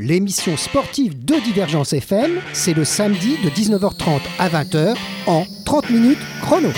30 0.00 0.10
minutes 0.10 0.48
chrono, 0.50 0.56
l'émission 0.56 0.56
sportive 0.56 1.24
de 1.24 1.34
Divergence 1.44 1.92
FM, 1.92 2.40
c'est 2.52 2.74
le 2.74 2.84
samedi 2.84 3.36
de 3.44 3.50
19h30 3.50 4.20
à 4.38 4.48
20h 4.48 4.96
en 5.26 5.44
30 5.64 5.90
minutes 5.90 6.18
chrono. 6.42 6.70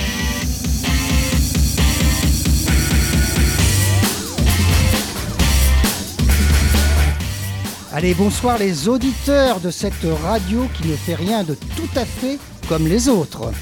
Allez, 7.93 8.15
bonsoir 8.15 8.59
les 8.59 8.89
auditeurs 8.89 9.61
de 9.61 9.71
cette 9.71 10.07
radio 10.25 10.67
qui 10.75 10.89
ne 10.89 10.97
fait 10.97 11.15
rien 11.15 11.45
de 11.45 11.55
tout 11.55 11.91
à 11.95 12.05
fait 12.05 12.39
comme 12.69 12.89
les 12.89 13.09
autres. 13.09 13.53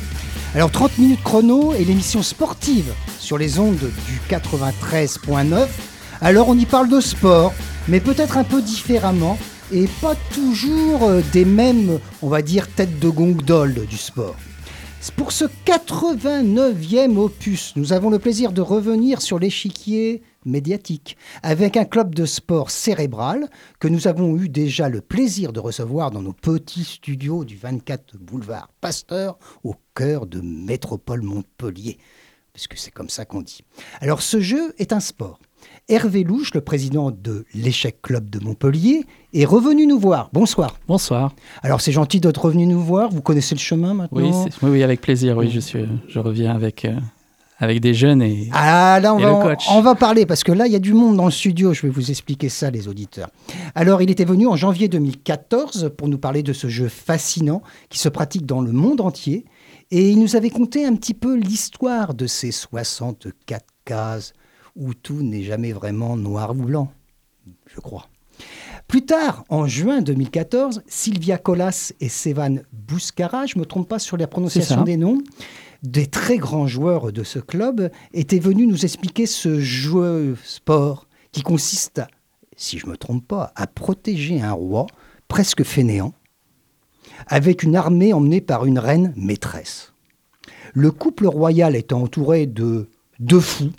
Alors 0.54 0.70
30 0.70 0.98
minutes 0.98 1.22
chrono 1.22 1.74
et 1.74 1.84
l'émission 1.84 2.22
sportive 2.22 2.92
sur 3.18 3.38
les 3.38 3.58
ondes 3.58 3.90
du 4.06 4.20
93.9. 4.28 5.66
Alors 6.20 6.48
on 6.48 6.58
y 6.58 6.66
parle 6.66 6.88
de 6.88 7.00
sport, 7.00 7.52
mais 7.88 8.00
peut-être 8.00 8.36
un 8.38 8.44
peu 8.44 8.62
différemment 8.62 9.38
et 9.72 9.86
pas 10.00 10.16
toujours 10.34 11.04
euh, 11.04 11.20
des 11.32 11.44
mêmes, 11.44 11.98
on 12.22 12.28
va 12.28 12.42
dire, 12.42 12.68
têtes 12.68 12.98
de 12.98 13.08
gondole 13.08 13.86
du 13.86 13.96
sport. 13.96 14.36
Pour 15.16 15.32
ce 15.32 15.46
89e 15.64 17.16
opus, 17.16 17.74
nous 17.76 17.92
avons 17.92 18.10
le 18.10 18.18
plaisir 18.18 18.52
de 18.52 18.60
revenir 18.60 19.22
sur 19.22 19.38
l'échiquier 19.38 20.22
médiatique 20.44 21.16
avec 21.42 21.76
un 21.76 21.84
club 21.84 22.14
de 22.14 22.26
sport 22.26 22.70
cérébral 22.70 23.48
que 23.78 23.88
nous 23.88 24.08
avons 24.08 24.36
eu 24.36 24.48
déjà 24.48 24.88
le 24.88 25.00
plaisir 25.00 25.52
de 25.52 25.60
recevoir 25.60 26.10
dans 26.10 26.22
nos 26.22 26.32
petits 26.32 26.84
studios 26.84 27.44
du 27.44 27.56
24 27.56 28.18
boulevard 28.18 28.68
Pasteur 28.80 29.38
au 29.64 29.74
cœur 29.94 30.26
de 30.26 30.40
Métropole 30.40 31.22
Montpellier, 31.22 31.98
puisque 32.52 32.76
c'est 32.76 32.90
comme 32.90 33.10
ça 33.10 33.24
qu'on 33.24 33.42
dit. 33.42 33.62
Alors 34.00 34.20
ce 34.20 34.40
jeu 34.40 34.74
est 34.78 34.92
un 34.92 35.00
sport. 35.00 35.38
Hervé 35.90 36.22
Louche, 36.22 36.54
le 36.54 36.60
président 36.60 37.10
de 37.10 37.44
l'Échec 37.52 38.00
Club 38.00 38.30
de 38.30 38.38
Montpellier, 38.38 39.04
est 39.34 39.44
revenu 39.44 39.88
nous 39.88 39.98
voir. 39.98 40.30
Bonsoir. 40.32 40.76
Bonsoir. 40.86 41.34
Alors 41.64 41.80
c'est 41.80 41.90
gentil 41.90 42.20
d'être 42.20 42.44
revenu 42.44 42.64
nous 42.66 42.80
voir. 42.80 43.10
Vous 43.10 43.22
connaissez 43.22 43.56
le 43.56 43.60
chemin 43.60 43.92
maintenant? 43.92 44.20
Oui, 44.44 44.50
oui, 44.62 44.70
oui, 44.70 44.82
avec 44.84 45.00
plaisir. 45.00 45.36
Oui, 45.36 45.50
je, 45.50 45.58
suis, 45.58 45.84
je 46.06 46.20
reviens 46.20 46.54
avec, 46.54 46.84
euh, 46.84 46.94
avec 47.58 47.80
des 47.80 47.92
jeunes 47.92 48.22
et 48.22 48.48
Ah 48.52 49.00
là, 49.02 49.12
on 49.14 49.18
Et 49.18 49.22
va, 49.24 49.28
le 49.30 49.34
on, 49.34 49.42
coach. 49.42 49.64
on 49.68 49.80
va 49.80 49.96
parler 49.96 50.26
parce 50.26 50.44
que 50.44 50.52
là, 50.52 50.68
il 50.68 50.72
y 50.72 50.76
a 50.76 50.80
du 50.80 50.94
monde 50.94 51.16
dans 51.16 51.24
le 51.24 51.32
studio. 51.32 51.74
Je 51.74 51.82
vais 51.82 51.88
vous 51.92 52.08
expliquer 52.10 52.48
ça, 52.48 52.70
les 52.70 52.86
auditeurs. 52.86 53.28
Alors, 53.74 54.00
il 54.00 54.12
était 54.12 54.24
venu 54.24 54.46
en 54.46 54.54
janvier 54.54 54.86
2014 54.86 55.90
pour 55.98 56.06
nous 56.06 56.18
parler 56.18 56.44
de 56.44 56.52
ce 56.52 56.68
jeu 56.68 56.86
fascinant 56.86 57.62
qui 57.88 57.98
se 57.98 58.08
pratique 58.08 58.46
dans 58.46 58.60
le 58.60 58.70
monde 58.70 59.00
entier. 59.00 59.44
Et 59.90 60.10
il 60.10 60.20
nous 60.20 60.36
avait 60.36 60.50
conté 60.50 60.84
un 60.86 60.94
petit 60.94 61.14
peu 61.14 61.34
l'histoire 61.34 62.14
de 62.14 62.28
ces 62.28 62.52
64 62.52 63.64
cases 63.84 64.34
où 64.76 64.94
tout 64.94 65.22
n'est 65.22 65.42
jamais 65.42 65.72
vraiment 65.72 66.16
noir 66.16 66.50
ou 66.52 66.62
blanc, 66.62 66.92
je 67.66 67.80
crois. 67.80 68.06
Plus 68.88 69.04
tard, 69.04 69.44
en 69.48 69.66
juin 69.66 70.00
2014, 70.00 70.82
Sylvia 70.86 71.38
Colas 71.38 71.92
et 72.00 72.08
Sevan 72.08 72.62
Bouskara, 72.72 73.46
je 73.46 73.56
ne 73.56 73.60
me 73.60 73.66
trompe 73.66 73.88
pas 73.88 73.98
sur 73.98 74.16
la 74.16 74.26
prononciation 74.26 74.82
des 74.82 74.96
noms, 74.96 75.18
des 75.82 76.06
très 76.06 76.38
grands 76.38 76.66
joueurs 76.66 77.12
de 77.12 77.22
ce 77.22 77.38
club, 77.38 77.90
étaient 78.12 78.38
venus 78.38 78.66
nous 78.66 78.84
expliquer 78.84 79.26
ce 79.26 79.60
jeu 79.60 80.36
sport 80.42 81.06
qui 81.32 81.42
consiste, 81.42 82.02
si 82.56 82.78
je 82.78 82.86
ne 82.86 82.92
me 82.92 82.96
trompe 82.96 83.26
pas, 83.26 83.52
à 83.54 83.66
protéger 83.66 84.40
un 84.40 84.52
roi 84.52 84.86
presque 85.28 85.62
fainéant, 85.62 86.12
avec 87.26 87.62
une 87.62 87.76
armée 87.76 88.12
emmenée 88.12 88.40
par 88.40 88.66
une 88.66 88.78
reine 88.78 89.12
maîtresse. 89.16 89.92
Le 90.74 90.90
couple 90.90 91.26
royal 91.26 91.76
étant 91.76 92.02
entouré 92.02 92.46
de 92.46 92.88
deux 93.18 93.40
fous 93.40 93.72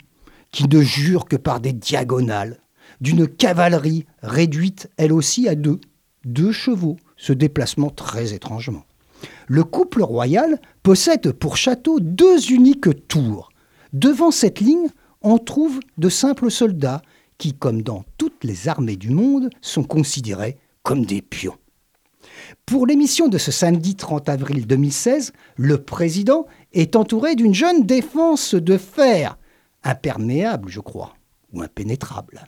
qui 0.52 0.68
ne 0.68 0.82
jurent 0.82 1.26
que 1.26 1.36
par 1.36 1.60
des 1.60 1.74
diagonales, 1.74 2.60
d'une 3.00 3.28
cavalerie 3.28 4.06
réduite 4.22 4.90
elle 4.98 5.14
aussi 5.14 5.48
à 5.48 5.56
deux, 5.56 5.80
deux 6.26 6.52
chevaux, 6.52 6.98
ce 7.18 7.34
déplacement 7.34 7.90
très 7.90 8.34
étrangement. 8.34 8.86
Le 9.48 9.64
couple 9.64 10.02
royal 10.02 10.60
possède 10.84 11.32
pour 11.32 11.58
château 11.58 12.00
deux 12.00 12.52
uniques 12.52 13.08
tours. 13.08 13.50
Devant 13.94 14.32
cette 14.32 14.60
ligne, 14.60 14.88
on 15.22 15.38
trouve 15.38 15.80
de 15.98 16.10
simples 16.10 16.50
soldats 16.50 17.02
qui, 17.38 17.54
comme 17.54 17.82
dans 17.82 18.04
toutes 18.18 18.44
les 18.44 18.68
armées 18.68 18.96
du 18.96 19.10
monde, 19.10 19.50
sont 19.62 19.84
considérés 19.84 20.58
comme 20.84 21.06
des 21.06 21.22
pions. 21.22 21.58
Pour 22.66 22.86
l'émission 22.86 23.28
de 23.28 23.38
ce 23.38 23.52
samedi 23.52 23.96
30 23.96 24.30
avril 24.30 24.68
2016, 24.68 25.34
le 25.56 25.78
président 25.80 26.46
est 26.74 26.96
entouré 26.96 27.36
d'une 27.36 27.54
jeune 27.54 27.86
défense 27.86 28.56
de 28.56 28.78
fer, 28.78 29.38
imperméable, 29.84 30.70
je 30.70 30.80
crois, 30.80 31.14
ou 31.54 31.62
impénétrable. 31.62 32.46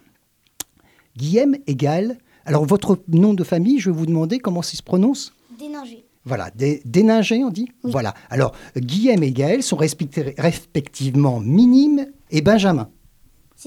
Guillaume 1.17 1.55
et 1.67 1.75
Gaël, 1.75 2.17
alors 2.45 2.65
votre 2.65 2.99
nom 3.07 3.33
de 3.33 3.43
famille, 3.43 3.79
je 3.79 3.89
vais 3.89 3.97
vous 3.97 4.05
demander 4.05 4.39
comment 4.39 4.61
ça 4.61 4.75
se 4.75 4.83
prononce? 4.83 5.33
Déninger. 5.59 6.03
voilà, 6.25 6.49
des, 6.55 6.81
déningés, 6.85 7.43
on 7.43 7.49
dit? 7.49 7.67
Oui. 7.83 7.91
Voilà. 7.91 8.13
Alors, 8.29 8.53
Guillaume 8.77 9.23
et 9.23 9.31
Gaël 9.31 9.61
sont 9.63 9.77
respecti- 9.77 10.33
respectivement 10.37 11.39
Minime 11.39 12.07
et 12.31 12.41
Benjamin. 12.41 12.89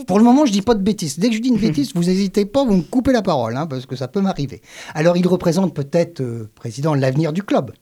Pour 0.07 0.19
le 0.19 0.25
moment, 0.25 0.45
je 0.45 0.53
dis 0.53 0.61
pas 0.63 0.75
de 0.75 0.83
bêtises. 0.83 1.19
Dès 1.19 1.29
que 1.31 1.35
je 1.37 1.41
dis 1.41 1.49
une 1.49 1.57
bêtise, 1.59 1.93
vous 1.95 2.05
n'hésitez 2.05 2.45
pas, 2.45 2.65
vous 2.65 2.77
me 2.77 2.83
coupez 2.83 3.13
la 3.13 3.23
parole, 3.23 3.57
hein, 3.57 3.67
parce 3.67 3.87
que 3.87 3.97
ça 3.97 4.09
peut 4.09 4.21
m'arriver. 4.21 4.61
Alors, 4.95 5.17
ils 5.17 5.27
représentent 5.27 5.75
peut-être, 5.75 6.21
euh, 6.21 6.51
président, 6.55 6.93
l'avenir 6.95 7.33
du 7.33 7.43
club. 7.43 7.73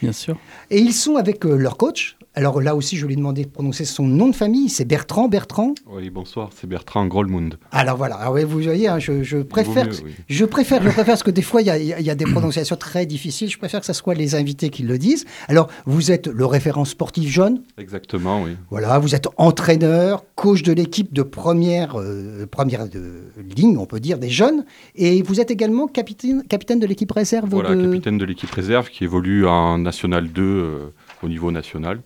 bien 0.00 0.12
sûr. 0.12 0.38
Et 0.70 0.78
ils 0.78 0.94
sont 0.94 1.16
avec 1.16 1.44
euh, 1.44 1.56
leur 1.56 1.76
coach. 1.76 2.16
Alors 2.38 2.60
là 2.60 2.76
aussi, 2.76 2.96
je 2.96 3.04
lui 3.04 3.14
ai 3.14 3.16
demandé 3.16 3.42
de 3.42 3.48
prononcer 3.48 3.84
son 3.84 4.04
nom 4.06 4.28
de 4.28 4.34
famille. 4.36 4.68
C'est 4.68 4.84
Bertrand. 4.84 5.26
Bertrand? 5.26 5.74
Oui, 5.90 6.08
bonsoir, 6.08 6.50
c'est 6.54 6.68
Bertrand 6.68 7.04
Grolmund. 7.04 7.58
Alors 7.72 7.96
voilà. 7.96 8.14
Alors, 8.14 8.34
oui, 8.34 8.44
vous 8.44 8.60
voyez, 8.62 8.86
hein, 8.86 9.00
je, 9.00 9.24
je 9.24 9.38
préfère. 9.38 9.86
mieux, 9.86 9.92
oui. 10.04 10.12
Je 10.28 10.44
préfère, 10.44 10.80
je 10.80 10.84
préfère 10.90 11.06
parce 11.06 11.24
que 11.24 11.32
des 11.32 11.42
fois, 11.42 11.62
il 11.62 11.66
y 11.66 11.70
a, 11.70 11.76
il 11.76 12.06
y 12.06 12.10
a 12.10 12.14
des 12.14 12.26
prononciations 12.26 12.76
très 12.76 13.06
difficiles. 13.06 13.50
Je 13.50 13.58
préfère 13.58 13.80
que 13.80 13.86
ce 13.86 13.92
soit 13.92 14.14
les 14.14 14.36
invités 14.36 14.70
qui 14.70 14.84
le 14.84 14.98
disent. 14.98 15.24
Alors, 15.48 15.66
vous 15.84 16.12
êtes 16.12 16.28
le 16.28 16.46
référent 16.46 16.84
sportif 16.84 17.28
jeune. 17.28 17.60
Exactement, 17.76 18.44
oui. 18.44 18.52
Voilà, 18.70 19.00
vous 19.00 19.16
êtes 19.16 19.26
entraîneur, 19.36 20.22
coach 20.36 20.62
de 20.62 20.72
l'équipe 20.72 21.12
de 21.12 21.24
première, 21.24 21.98
euh, 22.00 22.46
première 22.48 22.88
de 22.88 23.32
ligne, 23.56 23.78
on 23.78 23.86
peut 23.86 23.98
dire, 23.98 24.16
des 24.20 24.30
jeunes. 24.30 24.64
Et 24.94 25.22
vous 25.22 25.40
êtes 25.40 25.50
également 25.50 25.88
capitaine, 25.88 26.44
capitaine 26.44 26.78
de 26.78 26.86
l'équipe 26.86 27.10
réserve 27.10 27.48
Voilà, 27.50 27.74
de... 27.74 27.82
capitaine 27.82 28.16
de 28.16 28.24
l'équipe 28.24 28.50
réserve 28.52 28.90
qui 28.90 29.02
évolue 29.02 29.44
en 29.44 29.78
National 29.78 30.28
2 30.28 30.42
euh, 30.42 30.78
au 31.22 31.28
niveau 31.28 31.50
national. 31.50 32.00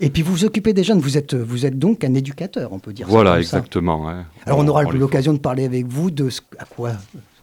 Et 0.00 0.10
puis 0.10 0.22
vous 0.22 0.32
vous 0.32 0.44
occupez 0.44 0.72
des 0.72 0.84
jeunes. 0.84 0.98
Vous 1.00 1.16
êtes, 1.18 1.34
vous 1.34 1.66
êtes 1.66 1.78
donc 1.78 2.04
un 2.04 2.14
éducateur, 2.14 2.72
on 2.72 2.78
peut 2.78 2.92
dire 2.92 3.06
ça 3.06 3.12
Voilà, 3.12 3.34
comme 3.34 3.42
ça. 3.42 3.56
exactement. 3.58 4.08
hein. 4.08 4.24
Alors 4.46 4.58
on 4.58 4.66
aura 4.68 4.84
les 4.84 4.98
l'occasion 4.98 5.32
de 5.32 5.38
parler 5.38 5.64
avec 5.64 5.86
vous 5.86 6.10
de 6.10 6.30
ce, 6.30 6.40
à 6.58 6.64
quoi 6.64 6.92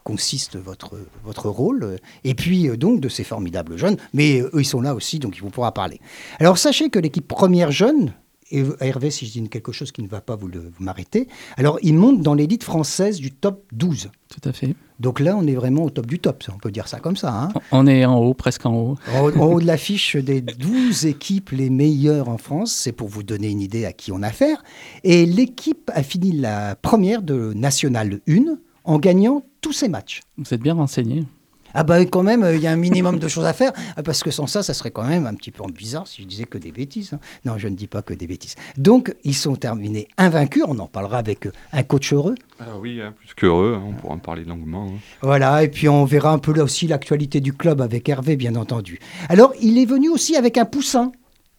consiste 0.03 0.57
votre, 0.57 0.97
votre 1.23 1.47
rôle, 1.49 1.97
et 2.23 2.33
puis 2.33 2.67
euh, 2.67 2.75
donc 2.75 3.01
de 3.01 3.07
ces 3.09 3.23
formidables 3.23 3.77
jeunes. 3.77 3.97
Mais 4.13 4.41
euh, 4.41 4.49
eux, 4.53 4.61
ils 4.61 4.65
sont 4.65 4.81
là 4.81 4.95
aussi, 4.95 5.19
donc 5.19 5.37
ils 5.37 5.41
vous 5.41 5.51
pourra 5.51 5.73
parler. 5.73 5.99
Alors 6.39 6.57
sachez 6.57 6.89
que 6.89 6.97
l'équipe 6.97 7.27
première 7.27 7.71
jeune, 7.71 8.11
et 8.51 8.63
Hervé, 8.79 9.09
si 9.11 9.25
je 9.25 9.31
dis 9.31 9.49
quelque 9.49 9.71
chose 9.71 9.91
qui 9.91 10.01
ne 10.03 10.07
va 10.07 10.21
pas, 10.21 10.35
vous, 10.35 10.47
vous 10.47 10.83
m'arrêtez, 10.83 11.27
alors 11.57 11.79
ils 11.81 11.95
montent 11.95 12.21
dans 12.21 12.33
l'élite 12.33 12.63
française 12.63 13.19
du 13.19 13.31
top 13.31 13.63
12. 13.71 14.09
Tout 14.29 14.49
à 14.49 14.53
fait. 14.53 14.75
Donc 14.99 15.19
là, 15.19 15.35
on 15.35 15.47
est 15.47 15.55
vraiment 15.55 15.83
au 15.83 15.89
top 15.89 16.05
du 16.05 16.19
top, 16.19 16.43
on 16.53 16.57
peut 16.59 16.71
dire 16.71 16.87
ça 16.87 16.99
comme 16.99 17.17
ça. 17.17 17.33
hein. 17.33 17.49
On 17.71 17.87
est 17.87 18.05
en 18.05 18.17
haut, 18.19 18.33
presque 18.33 18.65
en 18.65 18.73
haut. 18.75 18.97
En 19.13 19.21
haut, 19.25 19.37
en 19.37 19.45
haut 19.53 19.59
de 19.59 19.65
l'affiche 19.67 20.15
des 20.15 20.41
12 20.41 21.05
équipes 21.07 21.49
les 21.51 21.69
meilleures 21.69 22.29
en 22.29 22.37
France, 22.37 22.71
c'est 22.71 22.91
pour 22.91 23.07
vous 23.07 23.23
donner 23.23 23.49
une 23.49 23.61
idée 23.61 23.85
à 23.85 23.93
qui 23.93 24.11
on 24.11 24.21
a 24.21 24.27
affaire. 24.27 24.63
Et 25.03 25.25
l'équipe 25.25 25.91
a 25.93 26.03
fini 26.03 26.31
la 26.31 26.75
première 26.75 27.21
de 27.21 27.53
National 27.53 28.21
1 28.29 28.57
en 28.83 28.99
gagnant 28.99 29.43
tous 29.61 29.73
ses 29.73 29.89
matchs. 29.89 30.21
Vous 30.37 30.53
êtes 30.53 30.61
bien 30.61 30.73
renseigné. 30.73 31.23
Ah 31.73 31.83
bah 31.83 32.03
quand 32.05 32.23
même, 32.23 32.43
euh, 32.43 32.55
il 32.55 32.61
y 32.61 32.67
a 32.67 32.71
un 32.71 32.75
minimum 32.75 33.19
de 33.19 33.27
choses 33.27 33.45
à 33.45 33.53
faire, 33.53 33.71
euh, 33.97 34.01
parce 34.03 34.23
que 34.23 34.31
sans 34.31 34.47
ça, 34.47 34.63
ça 34.63 34.73
serait 34.73 34.91
quand 34.91 35.03
même 35.03 35.25
un 35.25 35.33
petit 35.33 35.51
peu 35.51 35.63
bizarre 35.71 36.07
si 36.07 36.21
je 36.23 36.27
disais 36.27 36.43
que 36.45 36.57
des 36.57 36.71
bêtises. 36.71 37.13
hein. 37.13 37.19
Non, 37.45 37.57
je 37.57 37.67
ne 37.67 37.75
dis 37.75 37.87
pas 37.87 38.01
que 38.01 38.13
des 38.13 38.27
bêtises. 38.27 38.55
Donc, 38.77 39.15
ils 39.23 39.35
sont 39.35 39.55
terminés 39.55 40.07
invaincus, 40.17 40.63
on 40.67 40.77
en 40.79 40.87
parlera 40.87 41.17
avec 41.17 41.45
euh, 41.47 41.51
un 41.73 41.83
coach 41.83 42.11
heureux. 42.13 42.35
Ah 42.59 42.77
oui, 42.79 43.01
hein, 43.01 43.13
plus 43.17 43.33
qu'heureux, 43.33 43.75
hein, 43.79 43.83
on 43.87 43.93
pourra 43.93 44.13
en 44.15 44.19
parler 44.19 44.43
longuement. 44.43 44.87
hein. 44.91 44.97
Voilà, 45.21 45.63
et 45.63 45.67
puis 45.69 45.87
on 45.89 46.05
verra 46.05 46.31
un 46.31 46.39
peu 46.39 46.53
là 46.53 46.63
aussi 46.63 46.87
l'actualité 46.87 47.39
du 47.41 47.53
club 47.53 47.81
avec 47.81 48.07
Hervé, 48.09 48.35
bien 48.35 48.55
entendu. 48.55 48.99
Alors, 49.29 49.53
il 49.61 49.77
est 49.77 49.85
venu 49.85 50.09
aussi 50.09 50.35
avec 50.35 50.57
un 50.57 50.65
poussin. 50.65 51.11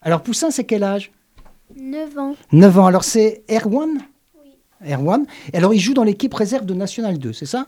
Alors, 0.03 0.23
poussin, 0.23 0.51
c'est 0.51 0.65
quel 0.65 0.83
âge? 0.85 1.11
9 1.77 2.19
ans. 2.19 2.37
9 2.53 2.79
ans. 2.79 2.87
Alors, 2.87 3.05
c'est 3.05 3.43
Erwan? 3.51 3.89
Erwan. 4.87 5.27
Et 5.53 5.57
alors, 5.57 5.73
il 5.75 5.79
joue 5.81 5.95
dans 5.95 6.05
l'équipe 6.05 6.35
réserve 6.35 6.67
de 6.67 6.75
National 6.75 7.19
2, 7.19 7.33
c'est 7.33 7.47
ça? 7.47 7.67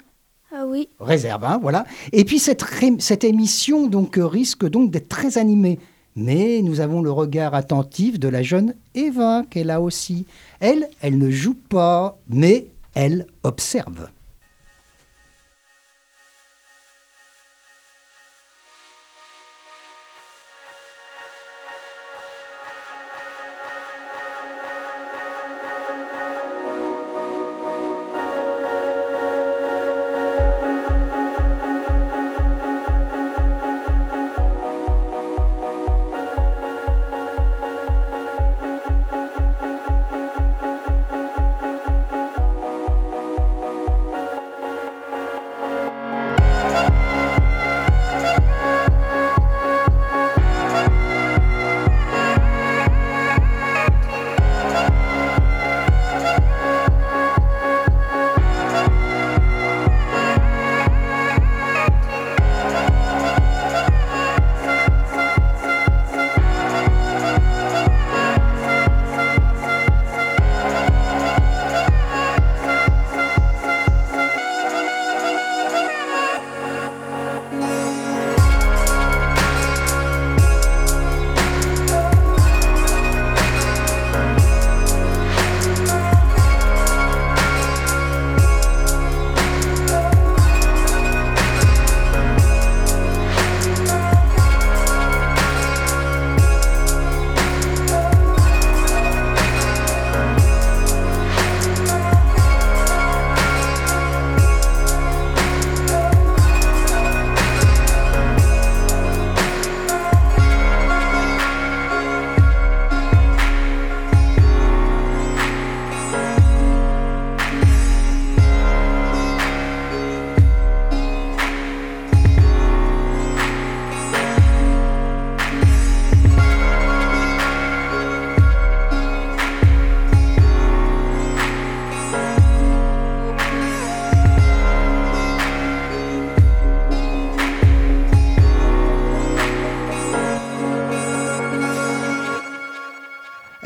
Ah. 0.56 0.64
Réserve, 1.00 1.44
hein, 1.44 1.58
voilà. 1.60 1.84
Et 2.12 2.24
puis, 2.24 2.38
cette, 2.38 2.64
cette 3.00 3.24
émission 3.24 3.88
donc, 3.88 4.18
euh, 4.18 4.26
risque 4.26 4.68
donc 4.68 4.92
d'être 4.92 5.08
très 5.08 5.36
animée. 5.36 5.80
Mais 6.16 6.60
nous 6.62 6.80
avons 6.80 7.02
le 7.02 7.10
regard 7.10 7.54
attentif 7.54 8.20
de 8.20 8.28
la 8.28 8.42
jeune 8.42 8.74
Eva, 8.94 9.42
qui 9.50 9.60
est 9.60 9.64
là 9.64 9.80
aussi. 9.80 10.26
Elle, 10.60 10.88
elle 11.00 11.18
ne 11.18 11.28
joue 11.28 11.54
pas, 11.54 12.16
mais 12.28 12.66
elle 12.94 13.26
observe. 13.42 14.08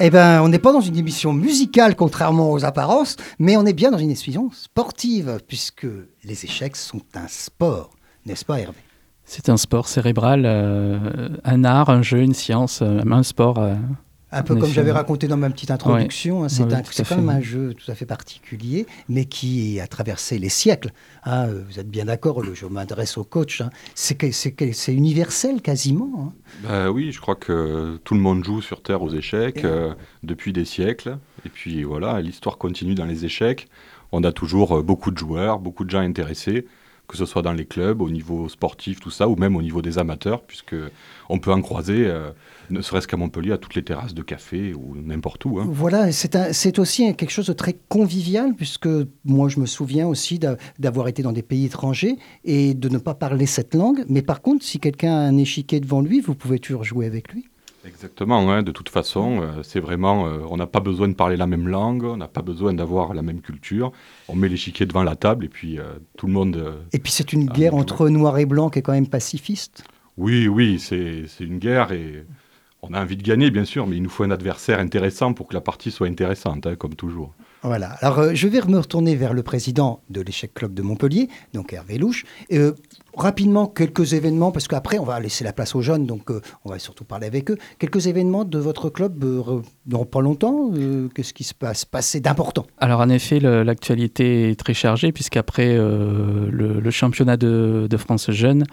Eh 0.09 0.11
ben, 0.11 0.41
on 0.41 0.49
n'est 0.49 0.59
pas 0.59 0.73
dans 0.73 0.81
une 0.81 0.97
émission 0.97 1.35
musicale, 1.35 1.95
contrairement 1.95 2.51
aux 2.51 2.65
apparences, 2.65 3.17
mais 3.39 3.59
on 3.59 3.67
est 3.67 3.75
bien 3.75 3.91
dans 3.91 3.99
une 3.99 4.07
émission 4.07 4.51
sportive, 4.53 5.39
puisque 5.47 5.87
les 6.25 6.45
échecs 6.47 6.77
sont 6.77 7.03
un 7.15 7.29
sport, 7.29 7.91
n'est-ce 8.25 8.43
pas, 8.43 8.59
Hervé? 8.59 8.79
C'est 9.27 9.51
un 9.51 9.59
sport 9.59 9.87
cérébral, 9.87 10.45
euh, 10.47 11.29
un 11.45 11.63
art, 11.65 11.91
un 11.91 12.01
jeu, 12.01 12.21
une 12.21 12.33
science, 12.33 12.81
euh, 12.81 13.03
un 13.11 13.23
sport. 13.23 13.59
euh, 13.59 13.75
Un 14.31 14.43
peu 14.43 14.57
comme 14.57 14.71
j'avais 14.71 14.93
raconté 14.93 15.27
dans 15.27 15.39
ma 15.39 15.49
petite 15.49 15.71
introduction, 15.71 16.45
hein, 16.45 16.49
c'est 16.51 16.63
Ouais, 16.65 16.83
quand 17.09 17.17
même 17.17 17.31
un 17.31 17.41
jeu 17.41 17.73
tout 17.75 17.91
à 17.91 17.95
fait 17.95 18.05
particulier, 18.05 18.87
mais 19.09 19.25
qui 19.25 19.81
a 19.81 19.87
traversé 19.87 20.39
les 20.39 20.51
siècles. 20.51 20.91
hein. 21.25 21.49
Euh, 21.49 21.63
vous 21.69 21.79
êtes 21.81 21.89
bien 21.89 22.05
d'accord, 22.05 22.43
le- 22.43 22.55
je 22.55 22.67
m'adresse 22.67 23.17
au 23.17 23.25
coach, 23.25 23.63
hein. 23.63 23.71
c'est 23.95 24.93
universel 24.95 25.63
quasiment. 25.63 26.11
hein. 26.29 26.33
Bah 26.63 26.91
oui, 26.91 27.11
je 27.13 27.21
crois 27.21 27.37
que 27.37 27.99
tout 28.05 28.15
le 28.15 28.21
monde 28.21 28.45
joue 28.45 28.61
sur 28.61 28.83
Terre 28.83 29.03
aux 29.03 29.11
échecs 29.15 29.65
euh, 29.65 29.95
depuis 30.23 30.53
des 30.53 30.65
siècles. 30.65 31.19
Et 31.47 31.49
puis 31.49 31.83
voilà, 31.85 32.21
l'histoire 32.21 32.59
continue 32.59 32.95
dans 32.95 33.05
les 33.07 33.25
échecs. 33.25 33.69
On 34.13 34.25
a 34.25 34.33
toujours 34.33 34.79
euh, 34.79 34.83
beaucoup 34.83 35.11
de 35.11 35.19
joueurs, 35.19 35.59
beaucoup 35.59 35.85
de 35.85 35.91
gens 35.91 36.01
intéressés, 36.01 36.67
que 37.09 37.17
ce 37.17 37.25
soit 37.25 37.41
dans 37.43 37.53
les 37.55 37.65
clubs, 37.65 38.03
au 38.03 38.11
niveau 38.11 38.49
sportif, 38.51 39.01
tout 39.01 39.11
ça, 39.11 39.29
ou 39.29 39.35
même 39.37 39.57
au 39.57 39.63
niveau 39.63 39.81
des 39.83 39.99
amateurs, 39.99 40.43
puisque 40.43 40.77
on 41.31 41.39
peut 41.39 41.51
en 41.53 41.63
croiser, 41.63 42.07
euh, 42.07 42.31
ne 42.69 42.83
serait-ce 42.83 43.09
qu'à 43.09 43.17
Montpellier, 43.17 43.53
à 43.53 43.59
toutes 43.59 43.75
les 43.75 43.83
terrasses 43.83 44.13
de 44.15 44.21
café 44.23 44.75
ou 44.75 44.95
n'importe 44.95 45.47
où. 45.47 45.59
hein. 45.59 45.67
Voilà, 45.71 46.13
c'est 46.13 46.79
aussi 46.79 47.17
quelque 47.17 47.31
chose 47.31 47.47
de 47.47 47.55
très 47.55 47.75
convivial, 47.89 48.55
puisque 48.55 48.89
moi 49.25 49.49
je 49.49 49.59
me 49.59 49.67
souviens 49.67 50.07
aussi 50.07 50.39
d'a- 50.39 50.59
d'avoir 50.79 51.09
été 51.09 51.23
dans 51.23 51.33
des 51.33 51.43
pays 51.43 51.65
étrangers 51.65 52.17
et 52.45 52.75
de 52.75 52.89
ne 52.91 52.99
pas 52.99 53.15
parler 53.15 53.47
cette 53.47 53.75
langue. 53.75 54.05
Mais 54.09 54.21
par 54.23 54.43
contre, 54.43 54.63
si 54.65 54.79
quelqu'un 54.79 55.13
a 55.15 55.21
un 55.21 55.37
échiquier 55.39 55.81
devant 55.81 56.03
lui, 56.03 56.21
vous 56.21 56.35
pouvez 56.35 56.59
toujours 56.59 56.85
jouer 56.85 57.07
avec 57.07 57.33
lui. 57.33 57.47
Exactement, 57.89 58.51
hein, 58.51 58.63
de 58.63 58.71
toute 58.71 58.91
façon, 58.91 59.41
euh, 59.41 59.63
c'est 59.63 59.81
vraiment, 59.81 60.27
euh, 60.27 60.41
on 60.51 60.59
n'a 60.59 60.67
pas 60.67 60.81
besoin 60.81 61.09
de 61.09 61.15
parler 61.15 61.37
la 61.37 61.47
même 61.47 61.69
langue, 61.69 62.05
on 62.05 62.19
n'a 62.19 62.29
pas 62.29 62.43
besoin 62.43 62.75
d'avoir 62.75 63.15
la 63.15 63.23
même 63.23 63.41
culture. 63.41 63.93
On 64.29 64.37
met 64.37 64.49
l'échiquier 64.49 64.85
devant 64.85 65.03
la 65.03 65.17
table 65.17 65.47
et 65.47 65.49
puis 65.49 65.79
euh, 65.79 65.85
tout 66.19 66.27
le 66.27 66.35
monde. 66.35 66.77
Et 66.93 66.99
puis 66.99 67.11
c'est 67.11 67.33
une 67.33 67.47
guerre 67.47 67.75
entre 67.75 68.11
noir 68.11 68.37
et 68.39 68.45
blanc 68.45 68.69
qui 68.69 68.81
est 68.81 68.83
quand 68.83 68.93
même 68.93 69.09
pacifiste. 69.09 69.85
Oui, 70.19 70.49
oui, 70.49 70.79
c'est 70.79 71.25
c'est 71.29 71.45
une 71.45 71.59
guerre 71.59 71.93
et 71.93 72.27
on 72.83 72.93
a 72.93 73.01
envie 73.01 73.17
de 73.17 73.23
gagner, 73.23 73.51
bien 73.51 73.65
sûr, 73.65 73.87
mais 73.87 73.97
il 73.97 74.03
nous 74.03 74.11
faut 74.11 74.25
un 74.25 74.31
adversaire 74.31 74.81
intéressant 74.81 75.33
pour 75.33 75.49
que 75.49 75.55
la 75.55 75.63
partie 75.63 75.91
soit 75.91 76.09
intéressante, 76.09 76.67
hein, 76.67 76.77
comme 76.77 76.95
toujours. 76.95 77.33
Voilà. 77.63 77.91
Alors, 78.01 78.21
euh, 78.21 78.31
je 78.35 78.47
vais 78.47 78.61
me 78.63 78.79
retourner 78.79 79.17
vers 79.17 79.35
le 79.35 79.43
président 79.43 80.01
de 80.11 80.21
l'échec 80.21 80.55
club 80.55 80.75
de 80.75 80.83
Montpellier, 80.83 81.29
donc 81.55 81.73
Hervé 81.73 81.99
Louche. 81.99 82.25
Euh, 82.53 82.73
rapidement, 83.17 83.67
quelques 83.67 84.13
événements, 84.13 84.53
parce 84.53 84.69
qu'après, 84.69 84.99
on 84.99 85.05
va 85.05 85.19
laisser 85.19 85.43
la 85.43 85.53
place 85.53 85.75
aux 85.75 85.83
jeunes, 85.83 86.07
donc 86.07 86.31
euh, 86.31 86.41
on 86.65 86.71
va 86.71 86.79
surtout 86.79 87.05
parler 87.05 87.27
avec 87.27 87.51
eux. 87.51 87.59
Quelques 87.79 88.07
événements 88.07 88.45
de 88.45 88.59
votre 88.59 88.91
club 88.91 89.25
dans 89.87 90.05
pas 90.05 90.21
longtemps. 90.21 90.71
Qu'est-ce 91.15 91.35
qui 91.35 91.45
se 91.45 91.55
passe 91.55 91.85
passer 91.85 92.21
d'important 92.21 92.67
Alors 92.79 93.01
en 93.01 93.09
effet, 93.09 93.41
l'actualité 93.41 94.51
est 94.51 94.59
très 94.59 94.75
chargée 94.75 95.13
puisqu'après 95.13 95.77
le, 95.77 96.81
le 96.81 96.91
championnat 96.91 97.37
de, 97.37 97.87
de 97.89 97.97
France 97.97 98.31
jeune, 98.31 98.65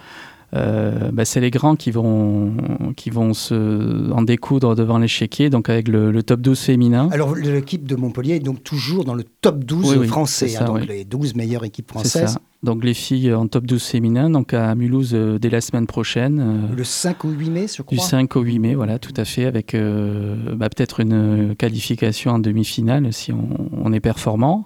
euh, 0.56 1.12
bah, 1.12 1.26
c'est 1.26 1.42
les 1.42 1.52
grands 1.52 1.76
qui 1.76 1.92
vont, 1.92 2.54
qui 2.96 3.10
vont 3.10 3.34
se, 3.34 4.12
en 4.12 4.22
découdre 4.22 4.76
devant 4.76 4.98
l'échiquier, 4.98 5.50
donc 5.50 5.70
avec 5.70 5.88
le, 5.88 6.12
le 6.12 6.24
top 6.24 6.42
12 6.42 6.60
féminin. 6.60 7.10
Alors, 7.12 7.36
l'équipe 7.36 7.86
de 7.86 7.96
Montpellier 7.96 8.36
est 8.36 8.40
donc 8.40 8.64
toujours 8.64 9.04
dans 9.06 9.14
le 9.14 9.24
top 9.42 9.64
12 9.64 9.92
Oui, 9.92 9.98
oui, 10.02 10.08
français, 10.08 10.48
c'est 10.48 10.56
hein, 10.58 10.60
ça, 10.60 10.66
donc 10.66 10.78
oui. 10.82 10.88
les 10.88 11.04
12 11.06 11.36
meilleures 11.36 11.64
équipes 11.66 11.88
C'est 11.94 12.00
françaises. 12.00 12.34
ça. 12.34 12.40
Donc 12.64 12.84
les 12.84 12.96
filles 12.96 13.32
en 13.34 13.48
top 13.48 13.66
12 13.68 13.84
féminin, 13.84 14.30
donc 14.32 14.54
à 14.54 14.74
Mulhouse 14.74 15.12
euh, 15.14 15.38
dès 15.38 15.50
la 15.52 15.62
semaine 15.62 15.86
prochaine. 15.86 16.40
euh, 16.72 16.76
Le 16.76 16.84
5 16.84 17.24
ou 17.24 17.30
8 17.30 17.50
mai, 17.52 17.66
je 17.68 17.84
du 17.84 17.84
crois. 17.84 18.08
5 18.08 18.36
au 18.38 18.42
8 18.42 18.58
mai, 18.60 18.74
voilà, 18.76 18.98
tout 18.98 19.14
à 19.18 19.26
fait, 19.26 19.46
avec 19.46 19.76
euh, 19.76 20.36
bah, 20.56 20.70
peut-être 20.70 21.00
une 21.02 21.54
qualification 21.58 22.32
en 22.32 22.40
demi-finale 22.40 23.14
si 23.14 23.32
on, 23.32 23.48
on 23.84 23.94
est 23.94 24.00
performant. 24.00 24.66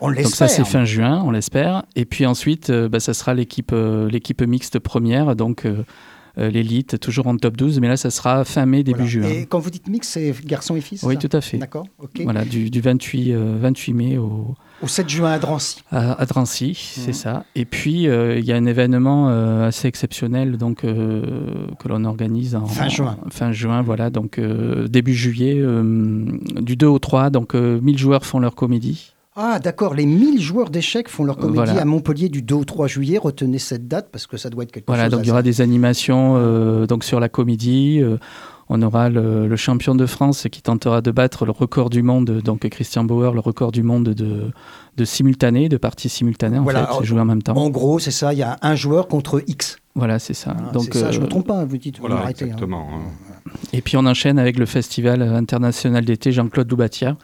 On 0.00 0.08
Donc 0.12 0.26
ça 0.26 0.48
c'est 0.48 0.64
fin 0.64 0.84
juin, 0.84 1.22
on 1.24 1.30
l'espère. 1.30 1.84
Et 1.94 2.04
puis 2.04 2.26
ensuite, 2.26 2.70
euh, 2.70 2.88
bah, 2.88 3.00
ça 3.00 3.14
sera 3.14 3.34
l'équipe 3.34 3.70
euh, 3.72 4.08
l'équipe 4.10 4.42
mixte 4.42 4.78
première, 4.78 5.34
donc 5.36 5.64
euh, 5.64 5.84
l'élite 6.36 7.00
toujours 7.00 7.28
en 7.28 7.36
top 7.38 7.56
12, 7.56 7.80
mais 7.80 7.88
là 7.88 7.96
ça 7.96 8.10
sera 8.10 8.44
fin 8.44 8.66
mai 8.66 8.82
début 8.82 8.98
Voilà. 8.98 9.10
juin. 9.10 9.28
Et 9.28 9.46
quand 9.46 9.58
vous 9.58 9.70
dites 9.70 9.88
mix, 9.88 10.06
c'est 10.08 10.34
garçons 10.44 10.76
et 10.76 10.82
filles 10.82 10.98
Oui, 11.02 11.16
tout 11.16 11.30
à 11.32 11.40
fait. 11.40 11.56
D'accord, 11.56 11.86
ok. 11.98 12.20
Voilà, 12.24 12.44
du, 12.44 12.68
du 12.68 12.80
28, 12.82 13.32
euh, 13.32 13.56
28 13.58 13.92
mai 13.94 14.18
au, 14.18 14.54
Au 14.82 14.86
7 14.86 15.08
juin 15.08 15.32
à 15.32 15.38
Drancy. 15.38 15.82
à, 15.90 16.12
à 16.20 16.26
Drancy, 16.26 16.68
Mhm. 16.98 17.02
c'est 17.06 17.14
ça. 17.14 17.44
Et 17.54 17.64
puis 17.64 18.06
euh, 18.06 18.38
il 18.38 18.44
y 18.44 18.52
a 18.52 18.56
un 18.56 18.66
événement 18.66 19.30
euh, 19.30 19.66
assez 19.66 19.88
exceptionnel 19.88 20.58
donc 20.58 20.82
que 20.82 21.88
l'on 21.88 22.04
organise 22.04 22.54
en 22.54 22.66
Fin 22.66 22.88
juin. 22.90 23.16
en- 23.26 23.30
fin 23.30 23.52
juin, 23.52 23.80
voilà, 23.80 24.10
donc 24.10 24.38
début 24.90 25.14
juillet, 25.14 25.62
du 26.60 26.76
2 26.76 26.86
au 26.86 26.98
3, 26.98 27.30
donc 27.30 27.54
euh, 27.54 27.80
1000 27.80 27.96
joueurs 27.98 28.26
font 28.26 28.38
leur 28.40 28.54
comédie. 28.54 29.12
Ah, 29.36 29.58
d'accord. 29.58 29.94
Les 29.94 30.06
1000 30.06 30.40
joueurs 30.40 30.70
d'échecs 30.70 31.08
font 31.08 31.24
leur 31.24 31.36
comédie 31.36 31.56
Voilà. 31.56 31.82
à 31.82 31.84
Montpellier 31.84 32.28
du 32.30 32.40
2 32.42 32.54
au 32.54 32.64
3 32.64 32.86
juillet. 32.86 33.18
Retenez 33.18 33.58
cette 33.58 33.86
date 33.86 34.08
parce 34.10 34.26
que 34.26 34.36
ça 34.38 34.48
doit 34.50 34.62
être 34.64 34.72
quelque 34.72 34.86
Voilà, 34.86 35.04
chose. 35.04 35.12
donc 35.12 35.20
il 35.24 35.28
y 35.28 35.30
aura 35.30 35.42
des 35.42 35.60
animations 35.60 36.34
euh, 36.36 36.86
donc 36.86 37.04
sur 37.04 37.20
la 37.20 37.28
comédie. 37.28 38.00
euh, 38.02 38.16
on 38.68 38.82
aura 38.82 39.10
le, 39.10 39.46
le 39.46 39.54
champion 39.56 39.94
de 39.94 40.06
France 40.06 40.48
qui 40.50 40.60
tentera 40.60 41.00
de 41.00 41.12
battre 41.12 41.44
le 41.46 41.52
record 41.52 41.88
du 41.88 42.02
monde, 42.02 42.40
donc 42.44 42.68
Christian 42.68 43.04
Bauer, 43.04 43.32
le 43.32 43.38
record 43.38 43.70
du 43.70 43.84
monde 43.84 44.08
de, 44.08 44.50
de 44.96 45.04
simultané, 45.04 45.68
de 45.68 45.76
parties 45.76 46.08
simultanées 46.08 46.58
en 46.58 46.64
Voilà, 46.64 46.80
fait, 46.80 46.86
alors, 46.86 47.04
jouer 47.04 47.20
en 47.20 47.24
même 47.26 47.42
temps. 47.42 47.54
En 47.56 47.70
gros, 47.70 48.00
c'est 48.00 48.10
ça. 48.10 48.32
Il 48.32 48.40
y 48.40 48.42
a 48.42 48.56
un 48.62 48.74
joueur 48.74 49.06
contre 49.06 49.40
X. 49.46 49.76
Voilà, 49.94 50.18
c'est 50.18 50.34
ça. 50.34 50.52
Voilà, 50.56 50.72
donc, 50.72 50.88
c'est 50.92 50.98
ça, 50.98 51.12
je 51.12 51.20
euh, 51.20 51.22
me 51.22 51.28
trompe 51.28 51.46
pas. 51.46 51.64
Vous 51.64 51.76
dites. 51.78 51.98
vous 51.98 52.06
Voilà, 52.08 52.16
m'arrêtez, 52.16 52.42
hein. 52.44 52.48
exactement. 52.48 52.88
hein. 52.92 53.52
Et 53.72 53.82
puis 53.82 53.96
on 53.96 54.04
enchaîne 54.04 54.36
avec 54.40 54.58
le 54.58 54.66
Festival 54.66 55.22
international 55.22 56.04
d'été 56.04 56.32
Jean-Claude 56.32 56.68
Loubatia, 56.68 57.16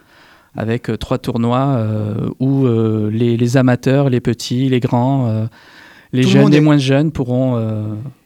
avec 0.55 0.89
euh, 0.89 0.97
trois 0.97 1.17
tournois 1.17 1.75
euh, 1.77 2.29
où 2.39 2.65
euh, 2.65 3.09
les, 3.11 3.37
les 3.37 3.57
amateurs, 3.57 4.09
les 4.09 4.19
petits, 4.21 4.69
les 4.69 4.79
grands, 4.79 5.47
les 6.13 6.23
Tout 6.23 6.29
jeunes, 6.29 6.49
les 6.51 6.57
est- 6.57 6.61
moins 6.61 6.77
jeunes 6.77 7.11
pourront, 7.11 7.59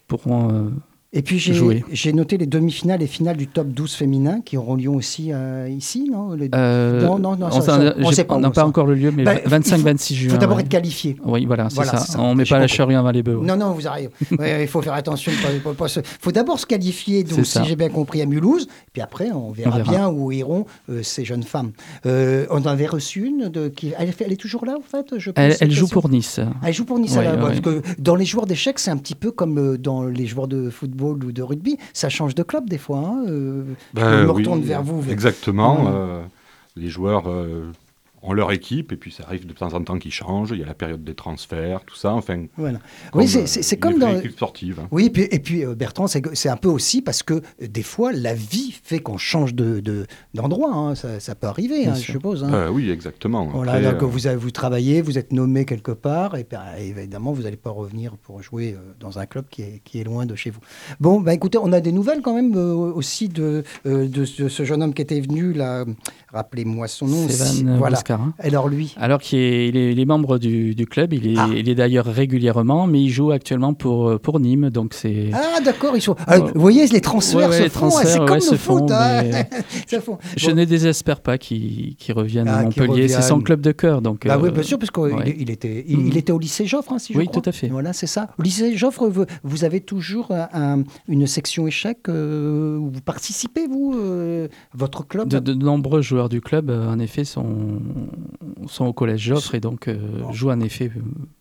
pourront 0.08 0.72
Et 1.14 1.22
puis 1.22 1.40
j'ai 1.40 2.12
noté 2.14 2.38
les 2.38 2.46
demi-finales 2.48 3.02
et 3.02 3.08
finales 3.08 3.38
du 3.38 3.48
top 3.48 3.68
12 3.70 3.94
féminin 3.94 4.42
qui 4.44 4.58
auront 4.58 4.76
lieu 4.76 4.90
aussi 4.90 5.30
euh, 5.32 5.70
ici, 5.70 6.10
non 6.12 6.34
Les- 6.34 6.50
Euh, 6.54 7.02
Non, 7.02 7.18
non, 7.18 7.38
non, 7.38 7.48
on 7.48 7.52
ça- 7.52 7.62
s'en- 7.62 7.82
ça- 7.82 7.94
on 7.98 8.10
j'ai- 8.10 8.16
sait 8.16 8.24
pas 8.26 8.36
on 8.36 8.40
n'a 8.42 8.52
pas 8.52 8.66
encore 8.66 8.86
le 8.86 8.94
lieu, 8.94 9.12
mais 9.16 9.24
Bah, 9.24 9.36
il 9.44 9.50
25-26 9.50 10.12
Il 10.12 10.16
juin. 10.18 10.32
faut 10.34 10.38
d'abord 10.38 10.58
ouais. 10.58 10.64
être 10.64 10.70
qualifié. 10.70 11.16
Oui, 11.24 11.46
voilà, 11.46 11.70
c'est 11.70 11.76
Voilà, 11.76 11.96
ça. 11.98 12.20
On 12.20 12.36
met 12.36 12.44
J'ai 12.44 12.56
pas 12.56 12.60
la 12.60 12.68
charrue 12.68 12.96
avant 12.96 13.12
les 13.12 13.24
bœufs. 13.24 13.40
Non, 13.42 13.56
non, 13.56 13.72
vous 13.72 13.88
arrivez. 13.88 14.10
Ouais, 14.38 14.64
il 14.64 14.68
faut 14.68 14.82
faire 14.82 14.94
attention. 14.94 15.32
Il 15.32 16.02
faut 16.20 16.32
d'abord 16.34 16.60
se 16.60 16.66
qualifier, 16.66 17.24
donc, 17.24 17.46
si 17.46 17.60
j'ai 17.64 17.78
bien 17.78 17.90
compris, 17.90 18.22
à 18.22 18.26
Mulhouse. 18.26 18.68
Puis 18.92 19.02
après, 19.02 19.32
on 19.32 19.52
verra, 19.52 19.72
On 19.76 19.78
verra. 19.78 19.90
bien 19.92 20.10
où 20.10 20.32
iront 20.34 20.66
euh, 20.90 21.04
ces 21.04 21.24
jeunes 21.24 21.44
femmes. 21.44 21.72
On 22.06 22.48
en 22.50 22.66
avait 22.66 22.86
reçu 22.88 23.26
une. 23.26 23.48
De, 23.48 23.70
qui, 23.70 23.94
elle, 23.98 24.10
est 24.10 24.36
toujours 24.36 24.66
là, 24.66 24.76
en 24.78 24.82
fait 24.82 25.18
je 25.18 25.32
pense, 25.32 25.56
Elle, 25.62 25.72
joue 25.72 25.88
pour 25.88 26.10
Nice. 26.10 26.42
Elle 26.64 26.74
joue 26.74 26.84
pour 26.84 27.00
Nice. 27.00 27.16
Ouais, 27.16 27.26
parce 27.40 27.62
que 27.62 27.82
dans 27.98 28.16
les 28.16 28.26
joueurs 28.26 28.46
d'échecs, 28.46 28.78
c'est 28.80 28.92
un 28.92 28.98
petit 28.98 29.16
peu 29.16 29.32
comme 29.32 29.78
dans 29.78 30.04
les 30.04 30.26
joueurs 30.26 30.50
de 30.50 30.70
football 30.70 30.97
ou 31.06 31.32
de 31.32 31.42
rugby. 31.42 31.78
Ça 31.94 32.10
change 32.10 32.36
de 32.36 32.44
club 32.44 32.70
des 32.70 32.78
fois. 32.78 33.00
hein, 33.00 33.24
euh, 33.28 33.64
Ben 33.94 34.12
je 34.12 34.24
me 34.26 34.32
oui, 34.32 34.44
retourne 34.44 34.62
vers 34.62 34.84
vous. 34.84 35.10
Exactement. 35.12 35.84
Ouais. 35.84 35.92
euh, 35.94 36.22
les 36.76 36.90
joueurs 36.90 37.24
euh, 37.28 37.72
ont 38.22 38.34
leur 38.34 38.52
équipe 38.52 38.92
et 38.92 38.98
puis 38.98 39.12
ça 39.12 39.24
arrive 39.26 39.46
de 39.46 39.54
temps 39.54 39.74
en 39.74 39.84
temps 39.84 40.00
qu'ils 40.00 40.12
changent. 40.12 40.52
Il 40.52 40.60
y 40.60 40.64
a 40.64 40.66
la 40.66 40.74
période 40.74 41.04
des 41.04 41.14
transferts, 41.16 41.82
tout 41.86 41.96
ça. 41.96 42.14
Enfin, 42.14 42.46
Voilà. 42.58 42.80
Oui, 43.14 43.28
c'est- 43.28 43.74
euh, 43.74 43.78
comme 43.80 44.00
dans. 44.00 44.18
équipe 44.18 44.32
sportive. 44.32 44.80
hein. 44.82 44.88
Oui, 44.92 45.06
et 45.06 45.10
puis, 45.10 45.28
et 45.32 45.40
puis 45.40 45.64
euh, 45.66 45.76
Bertrand, 45.76 46.08
c'est 46.08 46.50
un 46.50 46.58
peu 46.58 46.70
aussi 46.70 47.02
parce 47.02 47.24
que 47.24 47.36
euh, 47.36 47.68
des 47.68 47.84
fois, 47.84 48.12
la 48.12 48.34
vie 48.34 48.74
fait 48.84 49.00
qu'on 49.00 49.18
change 49.18 49.54
d'endroit. 49.54 49.82
De, 49.82 50.06
d'endroit, 50.34 50.74
hein. 50.74 50.96
ça, 50.96 51.20
ça 51.20 51.36
peut 51.36 51.48
arriver, 51.48 51.86
hein, 51.88 51.94
je 51.96 52.12
suppose. 52.12 52.44
Euh, 52.50 52.70
oui, 52.70 52.90
exactement. 52.90 53.46
Voilà, 53.48 53.74
Après, 53.74 53.92
donc 53.92 54.04
euh, 54.04 54.06
vous, 54.06 54.28
avez, 54.28 54.36
vous 54.38 54.52
travaillez, 54.52 55.02
vous 55.02 55.18
êtes 55.18 55.32
nommé 55.32 55.66
quelque 55.66 55.92
part, 55.92 56.36
et 56.36 56.46
euh, 56.54 56.78
évidemment, 56.78 57.34
vous 57.34 57.44
n'allez 57.44 57.58
pas 57.58 57.70
revenir 57.72 58.18
pour 58.18 58.42
jouer 58.42 58.76
dans 59.00 59.20
un 59.20 59.26
club 59.26 59.46
qui 59.50 59.62
est, 59.62 59.82
qui 59.84 60.00
est 60.00 60.04
loin 60.04 60.26
de 60.26 60.36
chez 60.36 60.50
vous. 60.50 60.60
Bon, 61.00 61.22
bah 61.22 61.34
écoutez, 61.34 61.58
on 61.58 61.72
a 61.72 61.80
des 61.80 61.92
nouvelles 61.92 62.22
quand 62.22 62.34
même 62.34 62.56
euh, 62.56 62.74
aussi 62.74 63.30
de, 63.30 63.64
euh, 63.86 64.08
de, 64.08 64.26
ce 64.26 64.64
jeune 64.64 64.82
homme 64.82 64.94
qui 64.94 65.02
était 65.02 65.20
venu, 65.22 65.54
là, 65.54 65.86
rappelez-moi 66.32 66.88
son 66.88 67.08
nom. 67.08 67.28
Sévan 67.28 67.70
euh, 67.70 67.78
voilà. 67.78 67.96
Boscarin. 67.98 68.34
Alors 68.40 68.68
lui, 68.68 68.94
Alors 68.98 69.20
qu'il 69.20 69.40
est, 69.40 69.70
il 69.70 69.78
est, 69.78 69.92
il 69.94 70.00
est 70.00 70.06
membre 70.06 70.38
du, 70.38 70.76
du 70.76 70.86
club, 70.86 71.14
il 71.14 71.28
est, 71.28 71.36
Ah. 71.38 71.48
il 71.56 71.70
est 71.70 71.76
d'ailleurs 71.76 72.06
régulièrement, 72.06 72.88
mais 72.88 73.02
il 73.02 73.10
joue 73.10 73.32
actuellement 73.32 73.74
pour, 73.74 74.20
pour 74.20 74.40
Nîmes, 74.40 74.70
donc 74.70 74.94
c'est... 74.94 75.30
ah 75.34 75.60
d'accord, 75.64 75.96
ils 75.96 76.02
sont. 76.02 76.16
ah, 76.28 76.40
Ouais. 76.40 76.52
vous 76.54 76.62
voyez, 76.62 76.86
les 76.88 77.02
transferts 77.02 77.38
Ouais, 77.40 77.48
ouais, 77.48 77.58
se 77.58 77.64
les 77.64 77.70
font, 77.70 77.88
transferts, 77.90 78.08
c'est 78.10 78.20
ouais, 78.20 78.26
comme 78.26 78.40
se 78.40 78.52
le 78.52 78.58
foot. 78.58 78.80
font, 78.80 78.88
hein. 78.92 79.24
mais 79.24 79.50
Ça 79.88 80.02
font- 80.02 80.18
Je 80.36 80.50
Bon. 80.52 80.56
ne 80.58 80.66
désespère 80.66 81.22
pas 81.22 81.38
qu'il 81.38 81.96
qu'il 81.96 82.14
revienne 82.14 82.48
Ah, 82.48 82.58
à 82.60 82.66
qu'il 82.66 82.82
Montpellier, 82.84 83.08
c'est 83.08 83.22
son 83.22 83.40
club 83.42 83.62
de 83.62 83.72
cœur, 83.72 84.02
donc... 84.02 84.26
Bah 84.28 84.38
oui, 84.42 84.50
euh, 84.50 84.52
bien 84.52 84.64
sûr, 84.64 84.78
parce 84.80 84.92
qu'il 84.92 85.04
ouais. 85.04 85.36
il 85.40 85.50
était, 85.50 85.86
il, 85.88 86.08
il 86.08 86.18
était 86.18 86.32
au 86.32 86.40
lycée 86.40 86.66
Joffre, 86.66 86.94
hein, 86.94 87.00
si 87.00 87.14
je 87.14 87.18
Oui, 87.18 87.28
crois. 87.28 87.42
tout 87.42 87.50
à 87.50 87.52
fait. 87.54 87.68
Voilà, 87.68 87.94
c'est 87.94 88.08
ça. 88.08 88.30
Au 88.38 88.42
lycée 88.44 88.76
Joffre, 88.76 89.08
vous, 89.08 89.26
vous 89.44 89.64
avez 89.64 89.82
toujours 89.82 90.32
un- 90.32 90.48
un- 90.54 90.84
une 91.08 91.26
section 91.28 91.68
échec 91.68 92.00
euh, 92.10 92.78
où 92.78 92.90
vous 92.92 93.02
participez, 93.02 93.68
vous, 93.68 93.96
euh, 93.98 94.48
votre 94.74 95.08
club? 95.08 95.28
De, 95.30 95.40
de 95.40 95.54
nombreux 95.54 96.02
joueurs 96.02 96.17
du 96.28 96.42
club, 96.42 96.70
euh, 96.70 96.90
en 96.90 97.00
effet, 97.00 97.24
sont, 97.24 97.80
sont 98.68 98.86
au 98.86 98.94
collège 98.94 99.22
Joffre 99.22 99.56
et 99.56 99.60
donc 99.60 99.88
euh, 99.88 99.96
Bon. 100.22 100.32
jouent 100.32 100.50
en 100.52 100.60
effet 100.60 100.92
euh, 100.96 101.00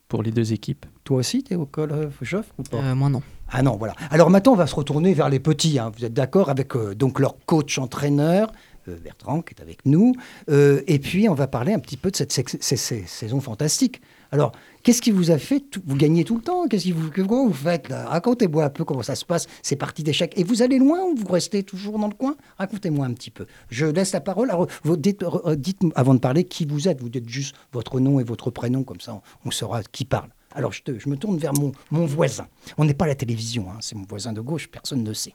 pour 0.09 0.23
les 0.23 0.31
deux 0.31 0.53
équipes. 0.53 0.87
Toi 1.05 1.19
aussi, 1.19 1.43
tu 1.43 1.55
es 1.55 1.57
au 1.57 1.67
collège 1.67 2.09
Joffre 2.23 2.53
ou 2.59 2.63
pas? 2.63 2.77
Euh, 2.79 2.95
moi 2.95 3.09
non. 3.09 3.23
Ah 3.51 3.63
non, 3.63 3.77
voilà. 3.77 3.95
Alors 4.11 4.29
maintenant, 4.31 4.53
on 4.53 4.57
va 4.57 4.67
se 4.67 4.75
retourner 4.75 5.15
vers 5.15 5.29
les 5.29 5.41
petits. 5.41 5.79
hein. 5.79 5.91
Vous 5.97 6.05
êtes 6.05 6.13
d'accord 6.15 6.49
avec 6.51 6.77
euh, 6.77 6.95
donc 6.95 7.19
leur 7.21 7.37
coach 7.47 7.79
entraîneur 7.79 8.53
euh, 8.89 8.97
Bertrand 9.03 9.41
qui 9.43 9.55
est 9.55 9.63
avec 9.63 9.85
nous. 9.87 10.15
Euh, 10.51 10.83
et 10.87 10.99
puis, 10.99 11.29
on 11.29 11.35
va 11.35 11.47
parler 11.47 11.73
un 11.73 11.79
petit 11.79 11.97
peu 11.97 12.11
de 12.11 12.17
cette 12.17 12.33
ces- 12.33 12.45
ces 12.61 13.03
saison 13.07 13.41
fantastique. 13.41 14.01
Alors, 14.37 14.53
qu'est-ce 14.83 15.01
qui 15.01 15.13
vous 15.13 15.31
a 15.31 15.39
fait 15.39 15.61
tout- 15.61 15.81
Vous 15.87 15.97
gagnez 15.97 16.23
tout 16.23 16.37
le 16.37 16.43
temps? 16.43 16.69
Qu'est-ce 16.69 16.83
qui 16.85 16.93
vous, 16.93 17.09
que 17.11 17.23
vous 17.23 17.51
faites 17.55 17.89
Racontez-moi 17.91 18.65
un 18.65 18.69
peu 18.69 18.85
comment 18.85 19.03
ça 19.03 19.15
se 19.15 19.25
passe, 19.25 19.47
ces 19.63 19.77
parties 19.77 20.03
d'échecs. 20.03 20.35
Et 20.37 20.45
vous 20.45 20.61
allez 20.61 20.79
loin 20.79 21.01
ou 21.05 21.15
vous 21.17 21.27
restez 21.33 21.63
toujours 21.63 21.99
dans 21.99 22.09
le 22.09 22.13
coin? 22.15 22.37
Racontez-moi 22.59 23.07
un 23.07 23.15
petit 23.15 23.31
peu. 23.31 23.47
Je 23.71 23.87
laisse 23.87 24.13
la 24.13 24.21
parole. 24.21 24.51
Alors, 24.51 24.67
vous 24.85 24.99
dites, 24.99 25.23
euh, 25.23 25.57
dites 25.57 25.81
avant 25.95 26.13
de 26.13 26.19
parler 26.19 26.45
qui 26.45 26.67
vous 26.67 26.87
êtes. 26.87 27.01
Vous 27.01 27.09
dites 27.09 27.27
juste 27.31 27.57
votre 27.73 27.99
nom 27.99 28.21
et 28.21 28.25
votre 28.25 28.51
prénom, 28.51 28.85
comme 28.85 29.01
ça 29.01 29.15
on, 29.15 29.23
on 29.47 29.51
saura 29.51 29.83
qui 29.85 30.05
parle. 30.05 30.29
Alors, 30.55 30.71
je, 30.73 30.83
te- 30.83 30.99
je 30.99 31.09
me 31.09 31.17
tourne 31.17 31.39
vers 31.39 31.55
mon, 31.55 31.73
mon 31.91 32.05
voisin. 32.05 32.47
On 32.77 32.85
n'est 32.85 32.93
pas 32.95 33.07
à 33.07 33.09
la 33.09 33.15
télévision, 33.15 33.71
hein, 33.71 33.79
c'est 33.81 33.95
mon 33.95 34.05
voisin 34.07 34.35
de 34.35 34.43
gauche, 34.43 34.69
personne 34.69 35.03
ne 35.03 35.13
sait. 35.15 35.33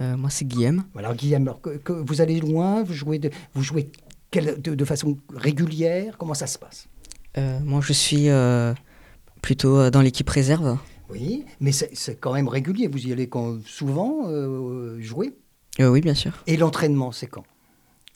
Euh, 0.00 0.16
moi, 0.16 0.30
c'est 0.30 0.46
Guillaume. 0.46 0.84
Voilà, 0.94 1.08
alors, 1.08 1.18
Guillaume, 1.18 1.42
alors, 1.42 1.60
que- 1.60 1.76
que 1.76 1.92
vous 1.92 2.22
allez 2.22 2.40
loin, 2.40 2.82
vous 2.82 2.94
jouez 2.94 3.18
de, 3.18 3.28
vous 3.54 3.62
jouez 3.62 3.90
quelle- 4.30 4.60
de, 4.62 4.74
de 4.74 4.84
façon 4.86 5.18
régulière, 5.34 6.16
comment 6.16 6.32
ça 6.34 6.46
se 6.46 6.58
passe? 6.58 6.88
Moi, 7.36 7.80
je 7.82 7.92
suis 7.92 8.28
euh, 8.28 8.74
plutôt 9.40 9.78
euh, 9.78 9.90
dans 9.90 10.00
l'équipe 10.02 10.28
réserve. 10.28 10.78
Oui, 11.10 11.44
mais 11.60 11.72
c'est 11.72 12.16
quand 12.18 12.32
même 12.32 12.48
régulier, 12.48 12.88
vous 12.88 13.06
y 13.06 13.12
allez 13.12 13.28
quand, 13.28 13.58
souvent 13.66 14.22
euh, 14.28 15.00
jouer? 15.00 15.34
Euh, 15.80 15.88
oui, 15.88 16.00
bien 16.00 16.14
sûr. 16.14 16.32
Et 16.46 16.56
l'entraînement, 16.56 17.12
c'est 17.12 17.26
quand? 17.26 17.44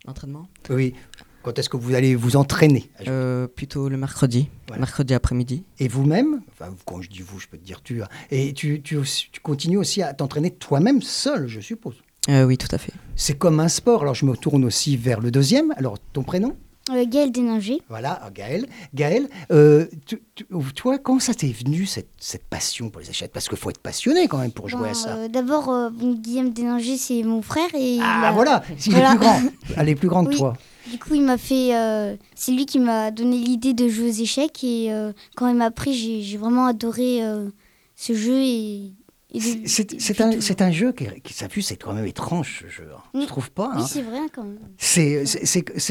L'entraînement? 0.07 0.49
Oui, 0.71 0.95
quand 1.43 1.59
est-ce 1.59 1.69
que 1.69 1.77
vous 1.77 1.95
allez 1.95 2.15
vous 2.15 2.37
entraîner 2.37 2.89
Euh, 3.07 3.47
Plutôt 3.49 3.89
le 3.89 3.97
mercredi. 3.97 4.49
Voilà. 4.69 4.81
Mercredi 4.81 5.13
après-midi. 5.15 5.65
Et 5.79 5.89
vous-même, 5.89 6.41
enfin, 6.53 6.75
quand 6.87 7.03
je 7.03 7.11
dis 7.11 7.21
vous, 7.23 7.39
je 7.39 7.49
peux 7.49 7.59
te 7.59 7.65
dire 7.65 7.83
tu, 7.83 8.03
hein, 8.03 8.09
et 8.31 8.53
tu, 8.55 8.81
tu, 8.83 8.97
aussi- 8.97 9.29
tu 9.31 9.41
continues 9.41 9.79
aussi 9.79 10.03
à 10.03 10.15
t'entraîner 10.15 10.51
toi-même 10.51 11.03
seul, 11.03 11.49
je 11.49 11.61
suppose? 11.61 11.97
Euh, 12.29 12.45
oui, 12.45 12.57
tout 12.59 12.69
à 12.75 12.79
fait. 12.79 12.93
C'est 13.15 13.37
comme 13.39 13.61
un 13.61 13.69
sport, 13.69 14.03
alors 14.03 14.15
je 14.15 14.25
me 14.27 14.37
tourne 14.37 14.65
aussi 14.65 14.97
vers 14.97 15.21
le 15.21 15.31
deuxième, 15.31 15.73
alors 15.77 15.99
ton 16.13 16.23
prénom? 16.23 16.57
Euh, 16.93 17.05
Gaël 17.05 17.33
Déninger. 17.33 17.83
Voilà, 17.89 18.21
Gaël. 18.33 18.67
Gaël, 18.95 19.29
euh, 19.51 19.87
tu, 20.07 20.23
tu- 20.37 20.47
toi, 20.75 20.99
comment 20.99 21.19
ça 21.19 21.35
t'est 21.35 21.49
venu 21.53 21.85
cette, 21.85 22.11
cette 22.19 22.45
passion 22.45 22.91
pour 22.91 23.01
les 23.01 23.11
échecs 23.11 23.33
Parce 23.33 23.49
qu'il 23.49 23.59
faut 23.59 23.71
être 23.71 23.81
passionné 23.81 24.29
quand 24.29 24.39
même 24.39 24.53
pour 24.53 24.69
jouer 24.69 24.91
à 24.91 24.95
ça. 24.95 25.17
euh, 25.17 25.29
D'abord, 25.29 25.69
euh, 25.69 25.91
bon, 25.91 26.15
Guillaume 26.15 26.51
Déninger, 26.51 26.97
c'est 26.97 27.23
mon 27.25 27.43
frère. 27.43 27.69
Et 27.75 27.97
il 27.97 28.01
ah 28.05 28.29
a- 28.29 28.33
voilà, 28.33 28.63
il 28.87 28.93
Voilà. 28.93 29.13
est 29.15 29.17
plus 29.17 29.19
grand. 29.19 29.41
Elle 29.77 29.89
est 29.89 29.95
plus 29.97 30.09
grande 30.09 30.27
Oui. 30.29 30.35
que 30.35 30.39
toi. 30.39 30.55
Du 30.91 30.99
coup, 31.01 31.15
il 31.17 31.23
m'a 31.23 31.37
fait. 31.39 31.75
euh, 31.77 32.15
c'est 32.37 32.53
lui 32.53 32.65
qui 32.67 32.79
m'a 32.79 33.11
donné 33.11 33.37
l'idée 33.39 33.75
de 33.75 33.89
jouer 33.89 34.09
aux 34.11 34.13
échecs. 34.23 34.63
Et 34.63 34.93
euh, 34.93 35.13
quand 35.35 35.49
il 35.49 35.57
m'a 35.57 35.65
appris, 35.65 36.23
j'ai 36.23 36.37
vraiment 36.37 36.67
adoré 36.67 37.25
euh, 37.25 37.49
ce 37.97 38.15
jeu. 38.15 38.41
Et, 38.41 38.93
C'est- 39.41 40.21
un, 40.21 40.31
un 40.61 40.71
jeu 40.71 40.93
qui, 40.93 41.07
qui 41.23 41.35
vu, 41.49 41.63
c'est 41.63 41.77
quand 41.77 41.93
même 41.93 42.07
étrange 42.07 42.63
ce 42.65 42.69
jeu. 42.71 42.89
hein. 42.97 43.01
Mm. 43.15 43.21
Tu 43.21 43.27
trouves 43.27 43.51
pas 43.51 43.71
hein 43.75 43.87
c'est 43.87 44.03
vrai 44.03 44.21
quand 44.35 44.45
même. 44.45 44.59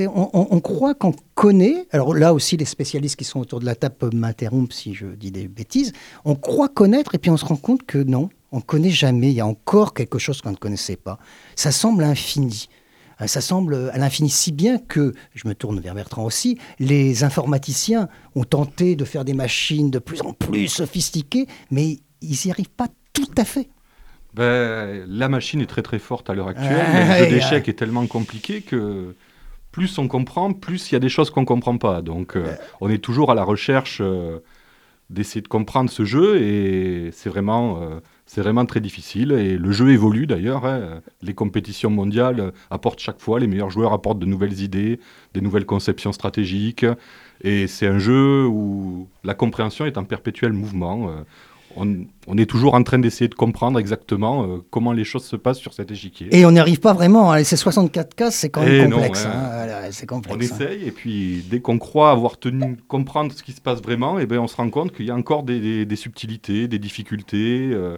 On, 0.07 0.29
on- 0.33 0.47
on 0.51 0.59
croit 0.59 0.93
qu'on 0.95 1.13
connaît. 1.35 1.87
Alors 1.91 2.13
là 2.13 2.33
aussi, 2.33 2.57
les 2.57 2.65
spécialistes 2.65 3.15
qui 3.15 3.23
sont 3.25 3.39
autour 3.39 3.59
de 3.59 3.65
la 3.65 3.75
table 3.75 3.95
peuvent 3.97 4.15
m'interrompre 4.15 4.73
si 4.73 4.93
je 4.93 5.07
dis 5.07 5.31
des 5.31 5.47
bêtises. 5.47 5.91
On 6.23 6.35
croit 6.35 6.69
connaître 6.69 7.15
et 7.15 7.17
puis 7.17 7.29
on 7.31 7.37
se 7.37 7.45
rend 7.45 7.57
compte 7.57 7.83
que 7.85 7.97
non, 7.97 8.29
on 8.51 8.57
ne 8.57 8.61
connaît 8.61 8.89
jamais. 8.89 9.29
Il 9.29 9.35
y 9.35 9.41
a 9.41 9.47
encore 9.47 9.93
quelque 9.93 10.19
chose 10.19 10.41
qu'on 10.41 10.51
ne 10.51 10.55
connaissait 10.55 10.95
pas. 10.97 11.19
Ça 11.55 11.71
semble 11.71 12.03
infini. 12.03 12.67
Euh, 13.21 13.27
Ça 13.27 13.39
semble 13.41 13.89
à 13.93 13.97
l'infini 13.97 14.29
si 14.29 14.51
bien 14.51 14.77
que, 14.77 15.13
je 15.33 15.47
me 15.47 15.55
tourne 15.55 15.79
vers 15.79 15.95
Bertrand 15.95 16.25
aussi, 16.25 16.57
les 16.79 17.23
informaticiens 17.23 18.09
ont 18.35 18.43
tenté 18.43 18.95
de 18.97 19.05
faire 19.05 19.23
des 19.23 19.33
machines 19.33 19.89
de 19.89 19.99
plus 19.99 20.21
en 20.21 20.33
plus 20.33 20.67
sophistiquées, 20.67 21.47
mais 21.71 21.99
ils 22.21 22.37
n'y 22.45 22.51
arrivent 22.51 22.69
pas 22.69 22.87
tout 23.15 23.41
à 23.41 23.45
fait. 23.45 23.67
Ben, 24.33 25.05
la 25.07 25.29
machine 25.29 25.61
est 25.61 25.65
très 25.65 25.81
très 25.81 25.99
forte 25.99 26.29
à 26.29 26.33
l'heure 26.33 26.49
actuelle, 26.49 26.85
Ah, 26.85 26.93
mais 26.93 27.19
le 27.19 27.25
jeu 27.25 27.29
d'échecs 27.35 27.69
est 27.69 27.73
tellement 27.73 28.05
compliqué 28.05 28.61
que 28.61 29.15
plus 29.71 29.97
on 29.97 30.07
comprend, 30.07 30.51
plus 30.53 30.91
il 30.91 30.93
y 30.93 30.95
a 30.95 30.99
des 30.99 31.09
choses 31.09 31.29
qu'on 31.29 31.41
ne 31.41 31.45
comprend 31.45 31.77
pas. 31.77 32.01
Donc 32.01 32.35
euh, 32.35 32.53
on 32.81 32.89
est 32.89 32.97
toujours 32.97 33.31
à 33.31 33.35
la 33.35 33.43
recherche 33.43 33.99
euh, 34.01 34.39
d'essayer 35.09 35.41
de 35.41 35.47
comprendre 35.47 35.89
ce 35.89 36.03
jeu 36.03 36.41
et 36.41 37.11
c'est 37.13 37.29
vraiment, 37.29 37.81
euh, 37.81 37.99
c'est 38.25 38.41
vraiment 38.41 38.65
très 38.65 38.81
difficile. 38.81 39.31
Et 39.31 39.57
le 39.57 39.71
jeu 39.71 39.89
évolue 39.91 40.27
d'ailleurs. 40.27 40.65
hein. 40.65 41.01
Les 41.21 41.33
compétitions 41.33 41.89
mondiales 41.89 42.51
apportent 42.69 42.99
chaque 42.99 43.21
fois, 43.21 43.39
les 43.39 43.47
meilleurs 43.47 43.69
joueurs 43.69 43.93
apportent 43.93 44.19
de 44.19 44.25
nouvelles 44.25 44.61
idées, 44.61 44.99
des 45.33 45.41
nouvelles 45.41 45.65
conceptions 45.65 46.11
stratégiques. 46.11 46.85
Et 47.41 47.67
c'est 47.67 47.87
un 47.87 47.99
jeu 47.99 48.45
où 48.45 49.07
la 49.23 49.33
compréhension 49.33 49.85
est 49.85 49.97
en 49.97 50.03
perpétuel 50.03 50.51
mouvement. 50.53 51.09
On, 51.75 52.05
on 52.27 52.37
est 52.37 52.45
toujours 52.45 52.73
en 52.73 52.83
train 52.83 52.99
d'essayer 52.99 53.27
de 53.27 53.35
comprendre 53.35 53.79
exactement 53.79 54.43
euh, 54.43 54.57
comment 54.69 54.91
les 54.93 55.03
choses 55.03 55.25
se 55.25 55.35
passent 55.35 55.59
sur 55.59 55.73
cet 55.73 55.91
échiquier. 55.91 56.27
Et 56.31 56.45
on 56.45 56.51
n'y 56.51 56.59
arrive 56.59 56.79
pas 56.79 56.93
vraiment. 56.93 57.31
hein. 57.33 57.43
Ces 57.43 57.57
64 57.57 58.15
cases, 58.15 58.35
c'est 58.35 58.49
quand 58.49 58.61
même 58.61 58.71
Eh 58.71 58.87
non, 58.87 58.97
complexe. 58.97 59.25
hein. 59.25 59.89
C'est 59.91 60.11
on 60.11 60.15
complexe. 60.21 60.51
hein. 60.51 60.55
essaye 60.61 60.87
et 60.87 60.91
puis 60.91 61.43
dès 61.49 61.59
qu'on 61.59 61.77
croit 61.77 62.11
avoir 62.11 62.37
tenu 62.37 62.77
comprendre 62.87 63.31
ce 63.33 63.43
qui 63.43 63.51
se 63.51 63.61
passe 63.61 63.81
vraiment, 63.81 64.19
et 64.19 64.25
ben 64.25 64.39
on 64.39 64.47
se 64.47 64.55
rend 64.55 64.69
compte 64.69 64.91
qu'il 64.93 65.05
y 65.05 65.11
a 65.11 65.15
encore 65.15 65.43
des, 65.43 65.59
des- 65.59 65.85
des 65.85 65.95
subtilités, 65.95 66.67
des 66.67 66.79
difficultés 66.79 67.69
euh, 67.73 67.97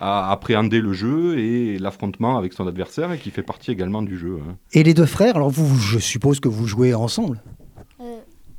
à 0.00 0.30
appréhender 0.30 0.80
le 0.80 0.92
jeu 0.92 1.38
et 1.40 1.76
l'affrontement 1.78 2.38
avec 2.38 2.52
son 2.52 2.66
adversaire 2.68 3.10
et 3.12 3.18
qui 3.18 3.30
fait 3.32 3.42
partie 3.42 3.72
également 3.72 4.00
du 4.02 4.16
jeu. 4.16 4.38
hein. 4.48 4.54
Et 4.72 4.84
les 4.84 4.94
deux 4.94 5.06
frères, 5.06 5.34
alors 5.36 5.50
vous, 5.50 5.76
je 5.80 5.98
suppose 5.98 6.38
que 6.38 6.48
vous 6.48 6.66
jouez 6.68 6.94
ensemble 6.94 7.42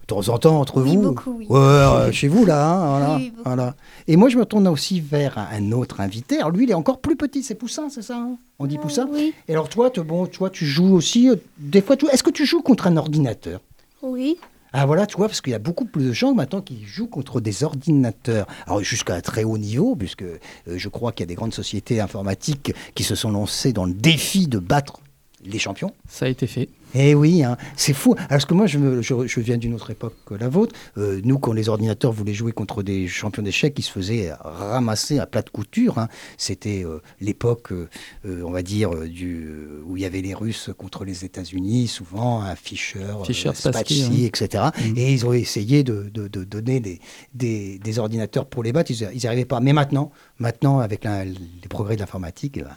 temps 0.09 0.27
en 0.29 0.37
temps 0.37 0.59
entre 0.59 0.81
oui, 0.81 0.95
vous 0.95 1.01
beaucoup, 1.01 1.35
oui. 1.37 1.45
Ouais, 1.49 1.57
euh, 1.57 2.11
chez 2.11 2.27
vous 2.27 2.45
là, 2.45 2.69
hein, 2.71 3.19
voilà, 3.45 3.65
Oui. 3.67 3.71
Et 4.07 4.15
moi 4.17 4.29
je 4.29 4.37
me 4.37 4.45
tourne 4.45 4.67
aussi 4.67 4.99
vers 5.01 5.37
un, 5.37 5.47
un 5.53 5.71
autre 5.71 6.01
invité. 6.01 6.37
Alors 6.39 6.51
lui 6.51 6.65
il 6.65 6.71
est 6.71 6.75
encore 6.75 6.99
plus 6.99 7.15
petit, 7.15 7.43
c'est 7.43 7.55
Poussin, 7.55 7.89
c'est 7.89 8.01
ça 8.01 8.17
hein? 8.17 8.37
On 8.59 8.65
dit 8.67 8.77
Euh, 8.77 8.81
Poussin 8.81 9.07
Oui. 9.11 9.33
Et 9.47 9.53
alors 9.53 9.69
toi, 9.69 9.89
te- 9.89 10.01
bon, 10.01 10.25
toi 10.25 10.49
tu 10.49 10.65
joues 10.65 10.93
aussi, 10.95 11.29
euh, 11.29 11.35
des 11.57 11.81
fois, 11.81 11.95
tu- 11.95 12.07
est-ce 12.07 12.23
que 12.23 12.29
tu 12.31 12.45
joues 12.45 12.61
contre 12.61 12.87
un 12.87 12.97
ordinateur? 12.97 13.61
Oui. 14.01 14.37
ah 14.73 14.85
voilà, 14.85 15.05
tu 15.07 15.17
vois, 15.17 15.27
parce 15.27 15.41
qu'il 15.41 15.51
y 15.51 15.55
a 15.55 15.59
beaucoup 15.59 15.85
plus 15.85 16.05
de 16.05 16.11
gens 16.13 16.33
maintenant 16.33 16.61
qui 16.61 16.83
jouent 16.85 17.07
contre 17.07 17.41
des 17.41 17.63
ordinateurs. 17.63 18.45
Alors 18.67 18.81
jusqu'à 18.83 19.15
un 19.15 19.21
très 19.21 19.43
haut 19.43 19.57
niveau, 19.57 19.95
puisque 19.95 20.23
euh, 20.23 20.37
je 20.67 20.89
crois 20.89 21.11
qu'il 21.11 21.23
y 21.23 21.27
a 21.27 21.31
des 21.33 21.35
grandes 21.35 21.53
sociétés 21.53 21.99
informatiques 22.01 22.73
qui 22.95 23.03
se 23.03 23.15
sont 23.15 23.31
lancées 23.31 23.73
dans 23.73 23.85
le 23.85 23.93
défi 23.93 24.47
de 24.47 24.59
battre 24.59 24.99
les 25.45 25.59
champions. 25.59 25.93
Ça 26.07 26.25
a 26.25 26.29
été 26.29 26.47
fait. 26.47 26.69
Eh 26.95 27.13
oui, 27.13 27.43
hein, 27.43 27.55
c'est 27.77 27.93
fou. 27.93 28.15
Alors, 28.17 28.27
parce 28.29 28.45
que 28.45 28.55
moi, 28.55 28.65
je, 28.65 28.79
me- 28.79 29.01
je- 29.03 29.27
je 29.27 29.39
viens 29.41 29.57
d'une 29.57 29.75
autre 29.75 29.91
époque 29.91 30.15
que 30.25 30.33
la 30.33 30.49
vôtre. 30.49 30.73
Euh, 30.97 31.21
nous, 31.23 31.37
quand 31.37 31.53
les 31.53 31.69
ordinateurs 31.69 32.11
voulaient 32.11 32.33
jouer 32.33 32.51
contre 32.51 32.81
des 32.81 33.07
champions 33.07 33.43
d'échecs, 33.43 33.75
ils 33.77 33.83
se 33.83 33.91
faisaient 33.91 34.31
ramasser 34.41 35.19
à 35.19 35.27
plat 35.27 35.43
de 35.43 35.49
couture. 35.51 35.99
hein. 35.99 36.07
C'était 36.37 36.83
euh, 36.83 36.99
l'époque, 37.21 37.71
euh, 37.73 37.87
on 38.25 38.49
va 38.49 38.63
dire, 38.63 38.89
du, 39.07 39.47
où 39.85 39.97
il 39.97 40.01
y 40.01 40.05
avait 40.05 40.21
les 40.21 40.33
Russes 40.33 40.71
contre 40.77 41.05
les 41.05 41.23
États-Unis, 41.25 41.87
souvent 41.87 42.41
un 42.41 42.55
Fischer, 42.55 42.99
euh, 43.01 43.23
Fischer, 43.23 43.51
Spassky, 43.53 43.99
Spassky, 44.01 44.25
etc. 44.25 44.63
Mhm. 44.79 44.97
Et 44.97 45.13
ils 45.13 45.25
ont 45.27 45.33
essayé 45.33 45.83
de, 45.83 46.09
de- 46.11 46.27
de 46.27 46.43
donner 46.43 46.79
des, 46.79 46.99
des- 47.35 47.77
des 47.77 47.99
ordinateurs 47.99 48.47
pour 48.47 48.63
les 48.63 48.71
battre. 48.71 48.89
Ils 48.91 49.15
n'y 49.15 49.25
arrivaient 49.27 49.45
pas. 49.45 49.59
Mais 49.59 49.73
maintenant, 49.73 50.11
maintenant 50.39 50.79
avec 50.79 51.03
la- 51.03 51.23
les 51.23 51.35
progrès 51.69 51.95
de 51.95 51.99
l'informatique, 51.99 52.55
eh 52.57 52.63
ben, 52.63 52.71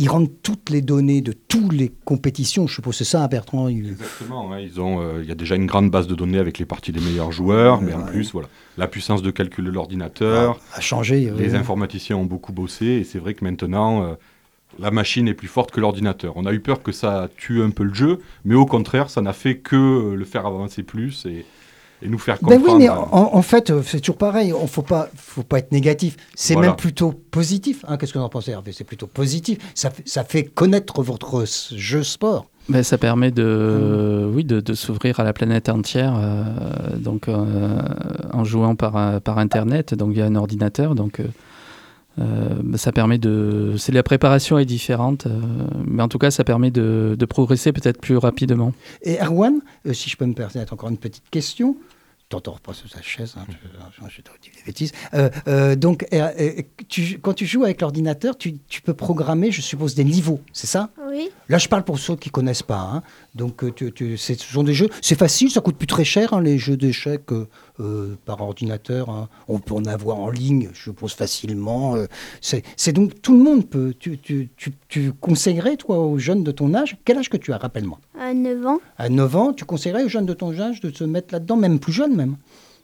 ils 0.00 0.08
rendent 0.08 0.30
toutes 0.42 0.70
les 0.70 0.80
données 0.80 1.20
de 1.20 1.32
toutes 1.32 1.74
les 1.74 1.92
compétitions. 2.06 2.66
Je 2.66 2.76
suppose 2.76 2.94
que 2.94 3.04
c'est 3.04 3.10
ça, 3.10 3.28
Bertrand 3.28 3.68
Exactement. 3.68 4.56
ils 4.56 4.80
ont, 4.80 5.02
euh, 5.02 5.20
il 5.22 5.28
y 5.28 5.30
a 5.30 5.34
déjà 5.34 5.56
une 5.56 5.66
grande 5.66 5.90
base 5.90 6.06
de 6.06 6.14
données 6.14 6.38
avec 6.38 6.58
les 6.58 6.64
parties 6.64 6.90
des 6.90 7.00
meilleurs 7.00 7.32
joueurs, 7.32 7.82
mais 7.82 7.92
en 7.92 8.06
plus, 8.06 8.32
voilà, 8.32 8.48
la 8.78 8.86
puissance 8.86 9.20
de 9.20 9.30
calcul 9.30 9.66
de 9.66 9.70
l'ordinateur. 9.70 10.58
a 10.72 10.80
changé. 10.80 11.30
Les 11.36 11.54
informaticiens 11.54 12.16
ont 12.16 12.24
beaucoup 12.24 12.54
bossé 12.54 12.86
et 12.86 13.04
c'est 13.04 13.18
vrai 13.18 13.34
que 13.34 13.44
maintenant, 13.44 14.02
euh, 14.02 14.14
la 14.78 14.90
machine 14.90 15.28
est 15.28 15.34
plus 15.34 15.48
forte 15.48 15.70
que 15.70 15.80
l'ordinateur. 15.80 16.32
On 16.36 16.46
a 16.46 16.52
eu 16.54 16.60
peur 16.60 16.82
que 16.82 16.92
ça 16.92 17.28
tue 17.36 17.62
un 17.62 17.70
peu 17.70 17.82
le 17.82 17.92
jeu, 17.92 18.20
mais 18.46 18.54
au 18.54 18.64
contraire, 18.64 19.10
ça 19.10 19.20
n'a 19.20 19.34
fait 19.34 19.58
que 19.58 20.14
le 20.14 20.24
faire 20.24 20.46
avancer 20.46 20.82
plus 20.82 21.26
et, 21.26 21.44
et 22.02 22.08
nous 22.08 22.18
faire 22.18 22.38
Ben 22.42 22.56
comprendre. 22.58 22.78
oui, 22.78 22.84
mais 22.84 22.88
euh, 22.90 22.94
en, 22.94 23.30
en 23.34 23.42
fait, 23.42 23.70
euh, 23.70 23.82
c'est 23.84 24.00
toujours 24.00 24.16
pareil. 24.16 24.52
On 24.52 24.66
faut 24.66 24.82
pas, 24.82 25.08
faut 25.16 25.42
pas 25.42 25.58
être 25.58 25.72
négatif. 25.72 26.16
C'est 26.34 26.54
Voilà. 26.54 26.68
même 26.70 26.76
plutôt 26.76 27.12
positif. 27.12 27.84
hein. 27.88 27.96
Qu'est-ce 27.96 28.12
que 28.12 28.18
vous 28.18 28.24
en 28.24 28.28
pensez, 28.28 28.50
Hervé? 28.52 28.72
C'est 28.72 28.84
plutôt 28.84 29.06
positif. 29.06 29.58
Ça, 29.74 29.90
fait- 29.90 30.08
ça 30.08 30.24
fait 30.24 30.44
connaître 30.44 31.02
votre 31.02 31.44
jeu 31.46 32.02
sport. 32.02 32.46
Ben, 32.68 32.82
ça 32.82 32.98
permet 32.98 33.30
de, 33.32 34.30
oui, 34.32 34.44
de, 34.44 34.60
de 34.60 34.74
s'ouvrir 34.74 35.18
à 35.18 35.24
la 35.24 35.32
planète 35.32 35.68
entière, 35.68 36.14
euh, 36.16 36.96
donc 36.96 37.28
euh, 37.28 37.80
en 38.32 38.44
jouant 38.44 38.76
par, 38.76 39.20
par 39.22 39.38
Internet, 39.38 39.94
donc 39.94 40.12
via 40.12 40.26
un 40.26 40.36
ordinateur. 40.36 40.94
Donc, 40.94 41.18
euh, 41.20 41.24
euh, 42.20 42.48
ben, 42.62 42.76
ça 42.76 42.92
permet 42.92 43.18
de. 43.18 43.74
C'est 43.78 43.92
la 43.92 44.02
préparation 44.02 44.58
est 44.58 44.64
différente, 44.66 45.26
euh, 45.26 45.30
mais 45.86 46.02
en 46.02 46.08
tout 46.08 46.18
cas, 46.18 46.30
ça 46.30 46.44
permet 46.44 46.70
de, 46.70 47.16
de 47.18 47.24
progresser 47.24 47.72
peut-être 47.72 48.00
plus 48.00 48.16
rapidement. 48.18 48.72
Et 49.02 49.16
Erwan, 49.20 49.60
euh, 49.86 49.92
si 49.92 50.08
je 50.10 50.16
peux 50.16 50.26
me 50.26 50.34
permettre 50.34 50.72
encore 50.72 50.90
une 50.90 50.98
petite 50.98 51.24
question. 51.30 51.76
T'entends 52.30 52.56
pas 52.62 52.72
sur 52.74 52.88
sa 52.88 53.02
chaise, 53.02 53.34
hein, 53.36 53.44
je, 53.48 54.04
je, 54.06 54.08
je 54.08 54.22
te 54.22 54.30
dis 54.40 54.50
des 54.56 54.62
bêtises. 54.64 54.92
Euh, 55.14 55.30
euh, 55.48 55.74
donc, 55.74 56.06
euh, 56.12 56.62
tu- 56.88 57.18
quand 57.18 57.34
tu 57.34 57.44
joues 57.44 57.64
avec 57.64 57.80
l'ordinateur, 57.80 58.38
tu, 58.38 58.58
tu 58.68 58.80
peux 58.82 58.94
programmer, 58.94 59.50
je 59.50 59.60
suppose, 59.60 59.96
des 59.96 60.04
niveaux, 60.04 60.40
c'est 60.52 60.68
ça? 60.68 60.90
Oui. 61.08 61.28
Là, 61.48 61.58
je 61.58 61.66
parle 61.66 61.82
pour 61.82 61.98
ceux 61.98 62.14
qui 62.14 62.30
connaissent 62.30 62.62
pas. 62.62 62.78
hein. 62.78 63.02
Donc 63.36 63.62
euh, 63.62 63.70
tu, 63.72 63.92
tu- 63.92 64.16
c'est- 64.16 64.40
ce 64.40 64.52
sont 64.52 64.64
des 64.64 64.74
jeux, 64.74 64.88
c'est 65.02 65.16
facile, 65.18 65.50
ça 65.50 65.60
coûte 65.60 65.76
plus 65.76 65.86
très 65.86 66.04
cher 66.04 66.34
hein, 66.34 66.40
les 66.40 66.58
jeux 66.58 66.76
d'échecs 66.76 67.30
euh, 67.32 67.46
euh, 67.78 68.16
par 68.24 68.40
ordinateur. 68.40 69.08
hein. 69.08 69.28
On 69.46 69.60
peut 69.60 69.74
en 69.74 69.84
avoir 69.84 70.18
en 70.18 70.30
ligne, 70.30 70.68
je 70.72 70.90
pense 70.90 71.14
facilement. 71.14 71.94
euh, 71.96 72.06
c'est 72.40 72.92
donc 72.92 73.22
tout 73.22 73.32
le 73.36 73.42
monde 73.42 73.68
peut. 73.68 73.94
Tu, 73.98 75.12
conseillerais 75.20 75.76
toi 75.76 75.98
aux 75.98 76.18
jeunes 76.18 76.42
de 76.42 76.50
ton 76.50 76.74
âge, 76.74 76.96
quel 77.04 77.18
âge 77.18 77.28
que 77.30 77.36
tu 77.36 77.52
as, 77.52 77.58
rappelle-moi? 77.58 77.98
À 78.18 78.34
9 78.34 78.66
ans 78.66 78.78
À 78.98 79.08
9 79.08 79.36
ans, 79.36 79.52
tu 79.52 79.64
conseillerais 79.64 80.04
aux 80.04 80.08
jeunes 80.08 80.26
de 80.26 80.34
ton 80.34 80.58
âge 80.58 80.80
de 80.80 80.90
se 80.94 81.04
mettre 81.04 81.32
là-dedans, 81.32 81.56
même 81.56 81.78
plus 81.78 81.92
jeunes 81.92 82.16
même? 82.16 82.36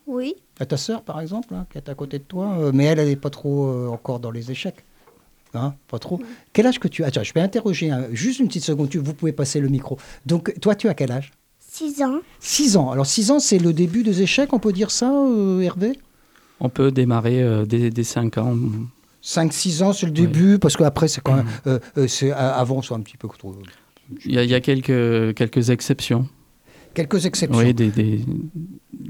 Oui. 0.06 0.34
À 0.60 0.66
ta 0.66 0.76
sœur 0.76 1.02
par 1.02 1.20
exemple, 1.20 1.52
hein, 1.54 1.66
qui 1.72 1.78
est 1.78 1.88
à 1.88 1.94
côté 1.94 2.18
de 2.18 2.24
toi, 2.24 2.70
mais 2.72 2.84
elle, 2.84 3.00
elle 3.00 3.08
n'est 3.08 3.16
pas 3.16 3.30
trop 3.30 3.66
euh, 3.66 3.88
encore 3.88 4.20
dans 4.20 4.30
les 4.30 4.50
échecs. 4.52 4.84
Hein, 5.56 5.74
pas 5.88 5.98
trop. 5.98 6.20
Quel 6.52 6.66
âge 6.66 6.78
que 6.78 6.88
tu 6.88 7.02
as? 7.04 7.10
Tiens, 7.10 7.22
je 7.22 7.32
vais 7.32 7.40
interroger 7.40 7.90
hein, 7.90 8.04
juste 8.12 8.38
une 8.40 8.46
petite 8.48 8.64
seconde, 8.64 8.88
tu- 8.90 8.98
vous 8.98 9.14
pouvez 9.14 9.32
passer 9.32 9.58
le 9.60 9.68
micro. 9.68 9.98
Donc 10.26 10.54
toi, 10.60 10.74
tu 10.74 10.88
as 10.88 10.94
quel 10.94 11.10
âge? 11.12 11.32
6 11.58 12.02
ans 12.02 12.20
6 12.40 12.76
ans. 12.76 12.90
Alors 12.90 13.06
6 13.06 13.30
ans, 13.30 13.38
c'est 13.38 13.58
le 13.58 13.72
début 13.72 14.02
des 14.02 14.22
échecs, 14.22 14.52
on 14.52 14.58
peut 14.58 14.72
dire 14.72 14.90
ça, 14.90 15.10
euh, 15.12 15.60
Hervé? 15.60 15.98
On 16.60 16.68
peut 16.70 16.90
démarrer 16.90 17.42
euh, 17.42 17.64
dès, 17.66 17.90
dès 17.90 18.04
5 18.04 18.38
ans. 18.38 18.56
5-6 19.22 19.82
ans, 19.82 19.92
c'est 19.92 20.06
le 20.06 20.12
début, 20.12 20.58
parce 20.58 20.76
qu'après, 20.76 21.08
c'est 21.08 21.20
quand 21.20 21.34
même... 21.34 21.46
euh, 21.66 21.78
euh, 21.98 22.06
c'est, 22.06 22.30
euh, 22.32 22.34
avant, 22.36 22.80
c'est 22.82 22.94
un 22.94 23.00
petit 23.00 23.16
peu 23.16 23.28
trop... 23.28 23.54
Il 24.24 24.32
y 24.34 24.38
a, 24.38 24.44
il 24.44 24.50
y 24.50 24.54
a 24.54 24.60
quelques, 24.60 25.34
quelques 25.34 25.70
exceptions. 25.70 26.28
Quelques 26.96 27.26
exceptions. 27.26 27.58
Oui, 27.58 27.74
des, 27.74 27.90
des- 27.90 28.24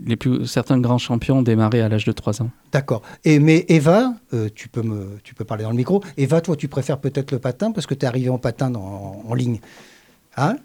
les 0.05 0.16
plus, 0.16 0.44
certains 0.46 0.79
grands 0.79 0.99
champions 0.99 1.38
ont 1.38 1.42
démarré 1.42 1.81
à 1.81 1.88
l'âge 1.88 2.05
de 2.05 2.12
3 2.12 2.42
ans. 2.42 2.51
D'accord. 2.72 3.03
Et 3.25 3.38
mais 3.38 3.64
Eva, 3.68 4.12
euh, 4.35 4.49
tu 4.55 4.68
peux 4.68 4.83
me, 4.83 5.18
tu 5.25 5.35
peux 5.35 5.44
parler 5.44 5.62
dans 5.64 5.70
le 5.70 5.77
micro. 5.77 6.03
Eva, 6.16 6.40
toi, 6.40 6.57
tu 6.57 6.68
préfères 6.68 6.99
peut-être 6.99 7.31
le 7.33 7.38
patin 7.38 7.70
parce 7.72 7.87
que 7.87 7.94
tu 7.94 8.05
es 8.05 8.09
arrivé 8.09 8.29
en 8.29 8.38
patin 8.38 8.70
dans- 8.70 9.22
en 9.27 9.35
ligne. 9.35 9.61
Hein? 10.37 10.57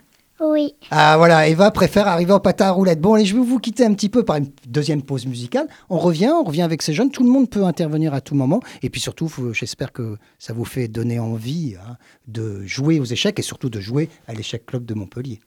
Oui. 0.43 0.73
Ah 0.89 1.17
voilà, 1.17 1.47
Eva 1.47 1.69
préfère 1.69 2.07
arriver 2.07 2.33
en 2.33 2.39
patin 2.39 2.65
à 2.65 2.71
roulette. 2.71 2.99
Bon, 2.99 3.13
allez, 3.13 3.25
je 3.25 3.35
vais 3.35 3.43
vous 3.43 3.59
quitter 3.59 3.85
un 3.85 3.93
petit 3.93 4.09
peu 4.09 4.23
par 4.25 4.37
une 4.37 4.47
deuxième 4.67 5.03
pause 5.03 5.27
musicale. 5.27 5.67
On 5.91 5.99
revient, 5.99 6.31
on 6.33 6.43
revient 6.43 6.63
avec 6.63 6.81
ces 6.81 6.93
jeunes. 6.93 7.11
Tout 7.11 7.23
le 7.23 7.29
monde 7.29 7.47
peut 7.47 7.63
intervenir 7.63 8.15
à 8.15 8.21
tout 8.21 8.33
moment. 8.33 8.59
Et 8.81 8.89
puis 8.89 8.99
surtout, 8.99 9.31
j'espère 9.53 9.91
que 9.91 10.17
ça 10.39 10.53
vous 10.53 10.65
fait 10.65 10.87
donner 10.87 11.19
envie 11.19 11.75
hein, 11.75 11.97
de 12.27 12.63
jouer 12.65 12.99
aux 12.99 13.05
échecs 13.05 13.37
et 13.37 13.43
surtout 13.43 13.69
de 13.69 13.79
jouer 13.79 14.09
à 14.27 14.33
l'échec 14.33 14.65
club 14.65 14.83
de 14.85 14.95
Montpellier. 14.95 15.39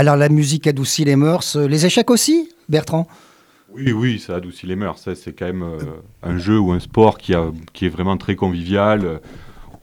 Alors 0.00 0.16
la 0.16 0.30
musique 0.30 0.66
adoucit 0.66 1.04
les 1.04 1.14
mœurs, 1.14 1.56
les 1.58 1.84
échecs 1.84 2.08
aussi, 2.10 2.48
Bertrand? 2.70 3.06
Oui, 3.74 3.92
oui, 3.92 4.18
ça 4.18 4.36
adoucit 4.36 4.66
les 4.66 4.74
mœurs. 4.74 4.96
Ça, 4.98 5.14
C'est 5.14 5.34
quand 5.34 5.44
même 5.44 5.62
euh, 5.62 5.76
un 6.22 6.38
jeu 6.38 6.58
ou 6.58 6.72
un 6.72 6.80
sport 6.80 7.18
qui, 7.18 7.34
a, 7.34 7.50
qui 7.74 7.84
est 7.84 7.90
vraiment 7.90 8.16
très 8.16 8.34
convivial. 8.34 9.20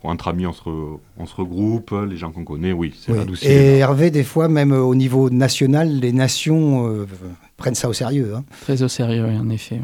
Entre 0.01 0.29
amis, 0.29 0.47
on 0.47 0.53
se, 0.53 0.61
re- 0.63 0.97
on 1.19 1.27
se 1.27 1.35
regroupe, 1.35 1.93
les 2.09 2.17
gens 2.17 2.31
qu'on 2.31 2.43
connaît, 2.45 2.71
oui, 2.73 2.95
ça 2.99 3.11
Oui. 3.11 3.19
adoucit 3.19 3.45
Et 3.45 3.49
les 3.49 3.55
mœurs. 3.65 3.79
Hervé, 3.91 4.09
des 4.09 4.23
fois, 4.23 4.47
même 4.47 4.71
euh, 4.71 4.79
au 4.81 4.95
niveau 4.95 5.29
national, 5.29 5.99
les 5.99 6.11
nations 6.13 6.89
euh, 6.91 7.05
prennent 7.57 7.75
ça 7.75 7.87
au 7.87 7.93
sérieux. 7.93 8.33
hein. 8.35 8.43
Très 8.61 8.81
au 8.81 8.87
sérieux, 8.87 9.23
oui, 9.29 9.37
en 9.37 9.49
effet. 9.51 9.79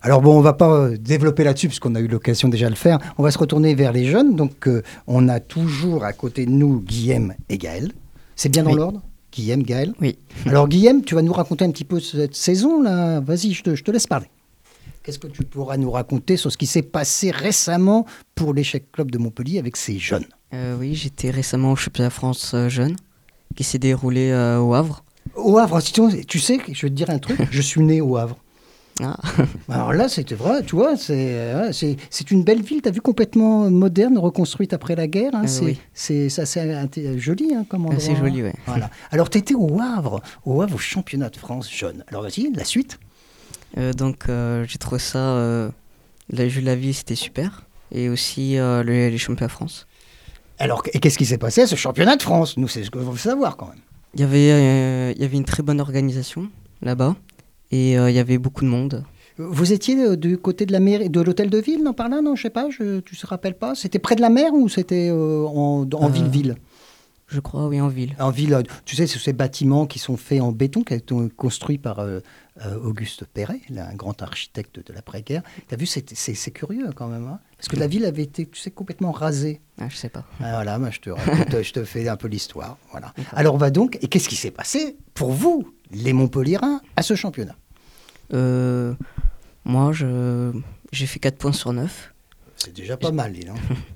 Alors 0.00 0.22
bon, 0.22 0.38
on 0.38 0.40
va 0.40 0.54
pas 0.54 0.88
développer 0.98 1.44
là-dessus 1.44 1.66
puisqu'on 1.68 1.94
a 1.96 2.00
eu 2.00 2.08
l'occasion 2.08 2.48
déjà 2.48 2.64
de 2.64 2.70
le 2.70 2.76
faire. 2.76 2.98
On 3.18 3.22
va 3.22 3.30
se 3.30 3.36
retourner 3.38 3.74
vers 3.74 3.92
les 3.92 4.06
jeunes. 4.06 4.36
Donc 4.36 4.68
euh, 4.68 4.82
on 5.06 5.28
a 5.28 5.38
toujours 5.38 6.02
à 6.02 6.14
côté 6.14 6.46
de 6.46 6.50
nous 6.50 6.80
Guillaume 6.80 7.34
et 7.50 7.58
Gaël. 7.58 7.92
C'est 8.36 8.48
bien 8.48 8.62
dans 8.62 8.70
Oui. 8.70 8.76
l'ordre? 8.76 9.02
Guillaume, 9.36 9.62
Gaël 9.62 9.92
Oui. 10.00 10.16
Alors 10.46 10.66
Guillaume, 10.66 11.02
tu 11.02 11.14
vas 11.14 11.22
nous 11.22 11.32
raconter 11.32 11.64
un 11.64 11.70
petit 11.70 11.84
peu 11.84 12.00
cette 12.00 12.34
saison 12.34 12.82
là. 12.82 13.20
Vas-y, 13.20 13.52
je 13.52 13.62
te, 13.62 13.74
je 13.74 13.84
te 13.84 13.90
laisse 13.90 14.06
parler. 14.06 14.26
Qu'est-ce 15.02 15.18
que 15.18 15.26
tu 15.26 15.44
pourras 15.44 15.76
nous 15.76 15.90
raconter 15.90 16.36
sur 16.36 16.50
ce 16.50 16.56
qui 16.56 16.66
s'est 16.66 16.82
passé 16.82 17.30
récemment 17.30 18.06
pour 18.34 18.54
l'échec 18.54 18.90
club 18.90 19.10
de 19.10 19.18
Montpellier 19.18 19.58
avec 19.58 19.76
ces 19.76 19.98
jeunes? 19.98 20.24
Euh, 20.54 20.76
oui, 20.78 20.94
j'étais 20.94 21.30
récemment 21.30 21.72
au 21.72 21.76
championnat 21.76 22.08
de 22.08 22.14
France 22.14 22.52
euh, 22.54 22.68
jeune 22.68 22.96
qui 23.54 23.62
s'est 23.62 23.78
déroulé 23.78 24.30
euh, 24.30 24.58
au 24.58 24.74
Havre. 24.74 25.04
Au 25.34 25.58
Havre, 25.58 25.80
tu 25.82 26.38
sais, 26.40 26.58
je 26.72 26.82
vais 26.82 26.90
te 26.90 26.94
dire 26.94 27.10
un 27.10 27.18
truc, 27.18 27.38
je 27.50 27.60
suis 27.60 27.82
né 27.82 28.00
au 28.00 28.16
Havre. 28.16 28.38
Ah. 29.02 29.16
Alors 29.68 29.92
là, 29.92 30.08
c'était 30.08 30.34
vrai, 30.34 30.62
tu 30.64 30.74
vois, 30.74 30.96
c'est 30.96 31.34
euh, 31.34 31.70
c'est 31.72 31.96
c'est 32.08 32.30
une 32.30 32.42
belle 32.44 32.62
ville, 32.62 32.80
tu 32.80 32.88
as 32.88 32.92
vu, 32.92 33.00
complètement 33.02 33.70
moderne, 33.70 34.16
reconstruite 34.16 34.72
après 34.72 34.94
la 34.96 35.06
guerre. 35.06 35.34
hein, 35.34 35.42
Euh, 35.44 35.48
c'est 35.48 35.64
oui. 35.64 35.78
c'est 35.92 36.28
c'est 36.30 36.44
inté- 36.72 37.18
joli 37.18 37.54
hein, 37.54 37.66
comme 37.68 37.82
endroit. 37.84 37.98
Assez 37.98 38.16
joli, 38.16 38.42
ouais. 38.42 38.54
Voilà. 38.66 38.88
Alors, 39.10 39.28
tu 39.28 39.36
étais 39.38 39.54
au 39.54 39.80
Havre, 39.80 40.22
au 40.46 40.62
Havre, 40.62 40.76
au 40.76 40.78
championnat 40.78 41.28
de 41.28 41.36
France 41.36 41.70
jeune. 41.70 42.04
Alors, 42.08 42.22
vas-y, 42.22 42.50
la 42.54 42.64
suite. 42.64 42.98
Euh, 43.76 43.92
donc 43.92 44.28
euh, 44.30 44.64
j'ai 44.66 44.78
trouvé 44.78 44.98
ça, 45.00 45.18
le 46.32 46.48
jeu 46.48 46.60
de 46.62 46.66
la 46.66 46.76
vie 46.76 46.94
c'était 46.94 47.14
super. 47.16 47.64
Et 47.92 48.08
aussi 48.08 48.54
le- 48.56 48.82
les 48.82 49.18
championnats 49.18 49.48
de 49.48 49.52
France. 49.52 49.86
Alors, 50.58 50.82
et 50.94 51.00
qu'est-ce 51.00 51.18
qui 51.18 51.26
s'est 51.26 51.36
passé 51.38 51.60
à 51.62 51.66
ce 51.66 51.76
championnat 51.76 52.16
de 52.16 52.22
France? 52.22 52.56
Nous, 52.56 52.66
c'est 52.68 52.82
ce 52.82 52.90
que 52.90 52.98
veut 52.98 53.16
savoir 53.18 53.58
quand 53.58 53.68
même. 53.68 53.78
Il 54.14 54.20
y 54.20 54.24
avait, 54.24 55.12
il 55.12 55.20
y 55.20 55.24
avait 55.24 55.36
une 55.36 55.44
très 55.44 55.62
bonne 55.62 55.80
organisation 55.82 56.48
là-bas. 56.80 57.14
Et 57.70 57.98
euh, 57.98 58.10
il 58.10 58.16
y 58.16 58.18
avait 58.18 58.38
beaucoup 58.38 58.64
de 58.64 58.70
monde. 58.70 59.04
Vous 59.38 59.72
étiez 59.72 59.96
euh, 60.02 60.16
du 60.16 60.38
côté 60.38 60.66
de 60.66 60.72
la 60.72 60.80
mairie, 60.80 61.10
de 61.10 61.20
l'hôtel 61.20 61.50
de 61.50 61.58
ville, 61.58 61.82
non, 61.82 61.92
par 61.92 62.08
là, 62.08 62.22
non, 62.22 62.36
je 62.36 62.42
sais 62.42 62.50
pas, 62.50 62.68
je, 62.70 63.00
tu 63.00 63.16
te 63.16 63.26
rappelles 63.26 63.56
pas? 63.56 63.74
C'était 63.74 63.98
près 63.98 64.16
de 64.16 64.20
la 64.20 64.30
mer 64.30 64.54
ou 64.54 64.68
c'était 64.68 65.08
euh, 65.10 65.44
en 65.44 66.08
ville-ville? 66.08 66.56
Je 67.28 67.40
crois, 67.40 67.66
oui, 67.66 67.80
en 67.80 67.88
ville. 67.88 68.14
En 68.20 68.30
ville, 68.30 68.54
euh, 68.54 68.62
tu 68.84 68.94
sais, 68.94 69.08
c'est 69.08 69.18
ces 69.18 69.32
bâtiments 69.32 69.86
qui 69.86 69.98
sont 69.98 70.16
faits 70.16 70.40
en 70.40 70.52
béton, 70.52 70.82
qui 70.84 70.92
ont 70.92 70.96
été 71.24 71.34
construits 71.34 71.78
par 71.78 71.98
euh, 71.98 72.20
euh, 72.64 72.78
Auguste 72.78 73.24
Perret, 73.24 73.60
là, 73.68 73.88
un 73.90 73.94
grand 73.96 74.22
architecte 74.22 74.78
de 74.86 74.92
l'après-guerre. 74.92 75.42
Tu 75.68 75.74
as 75.74 75.76
vu, 75.76 75.86
c'est 75.86 76.50
curieux 76.52 76.90
quand 76.94 77.08
même. 77.08 77.26
hein 77.26 77.40
Parce 77.56 77.66
que 77.68 77.74
la 77.76 77.88
ville 77.88 78.04
avait 78.04 78.22
été, 78.22 78.46
tu 78.46 78.60
sais, 78.60 78.70
complètement 78.70 79.10
rasée. 79.10 79.60
Ah, 79.80 79.88
je 79.88 79.96
sais 79.96 80.08
pas. 80.08 80.24
Ah, 80.40 80.52
voilà, 80.52 80.78
moi, 80.78 80.90
je, 80.90 81.00
te 81.00 81.10
raconte, 81.10 81.62
je 81.62 81.72
te 81.72 81.84
fais 81.84 82.08
un 82.08 82.16
peu 82.16 82.28
l'histoire. 82.28 82.78
Voilà. 82.92 83.12
Alors, 83.32 83.54
on 83.56 83.58
va 83.58 83.70
donc. 83.70 83.98
Et 84.02 84.08
qu'est-ce 84.08 84.28
qui 84.28 84.36
s'est 84.36 84.52
passé 84.52 84.96
pour 85.14 85.32
vous, 85.32 85.74
les 85.90 86.12
Montpelliérains, 86.12 86.80
à 86.94 87.02
ce 87.02 87.16
championnat? 87.16 87.56
Euh, 88.34 88.94
moi, 89.64 89.90
j'ai 90.92 91.06
fait 91.06 91.18
4 91.18 91.38
points 91.38 91.52
sur 91.52 91.72
9. 91.72 92.14
C'est 92.54 92.72
déjà 92.72 92.96
pas 92.96 93.10
mal, 93.10 93.32
dis 93.32 93.44
donc. 93.44 93.58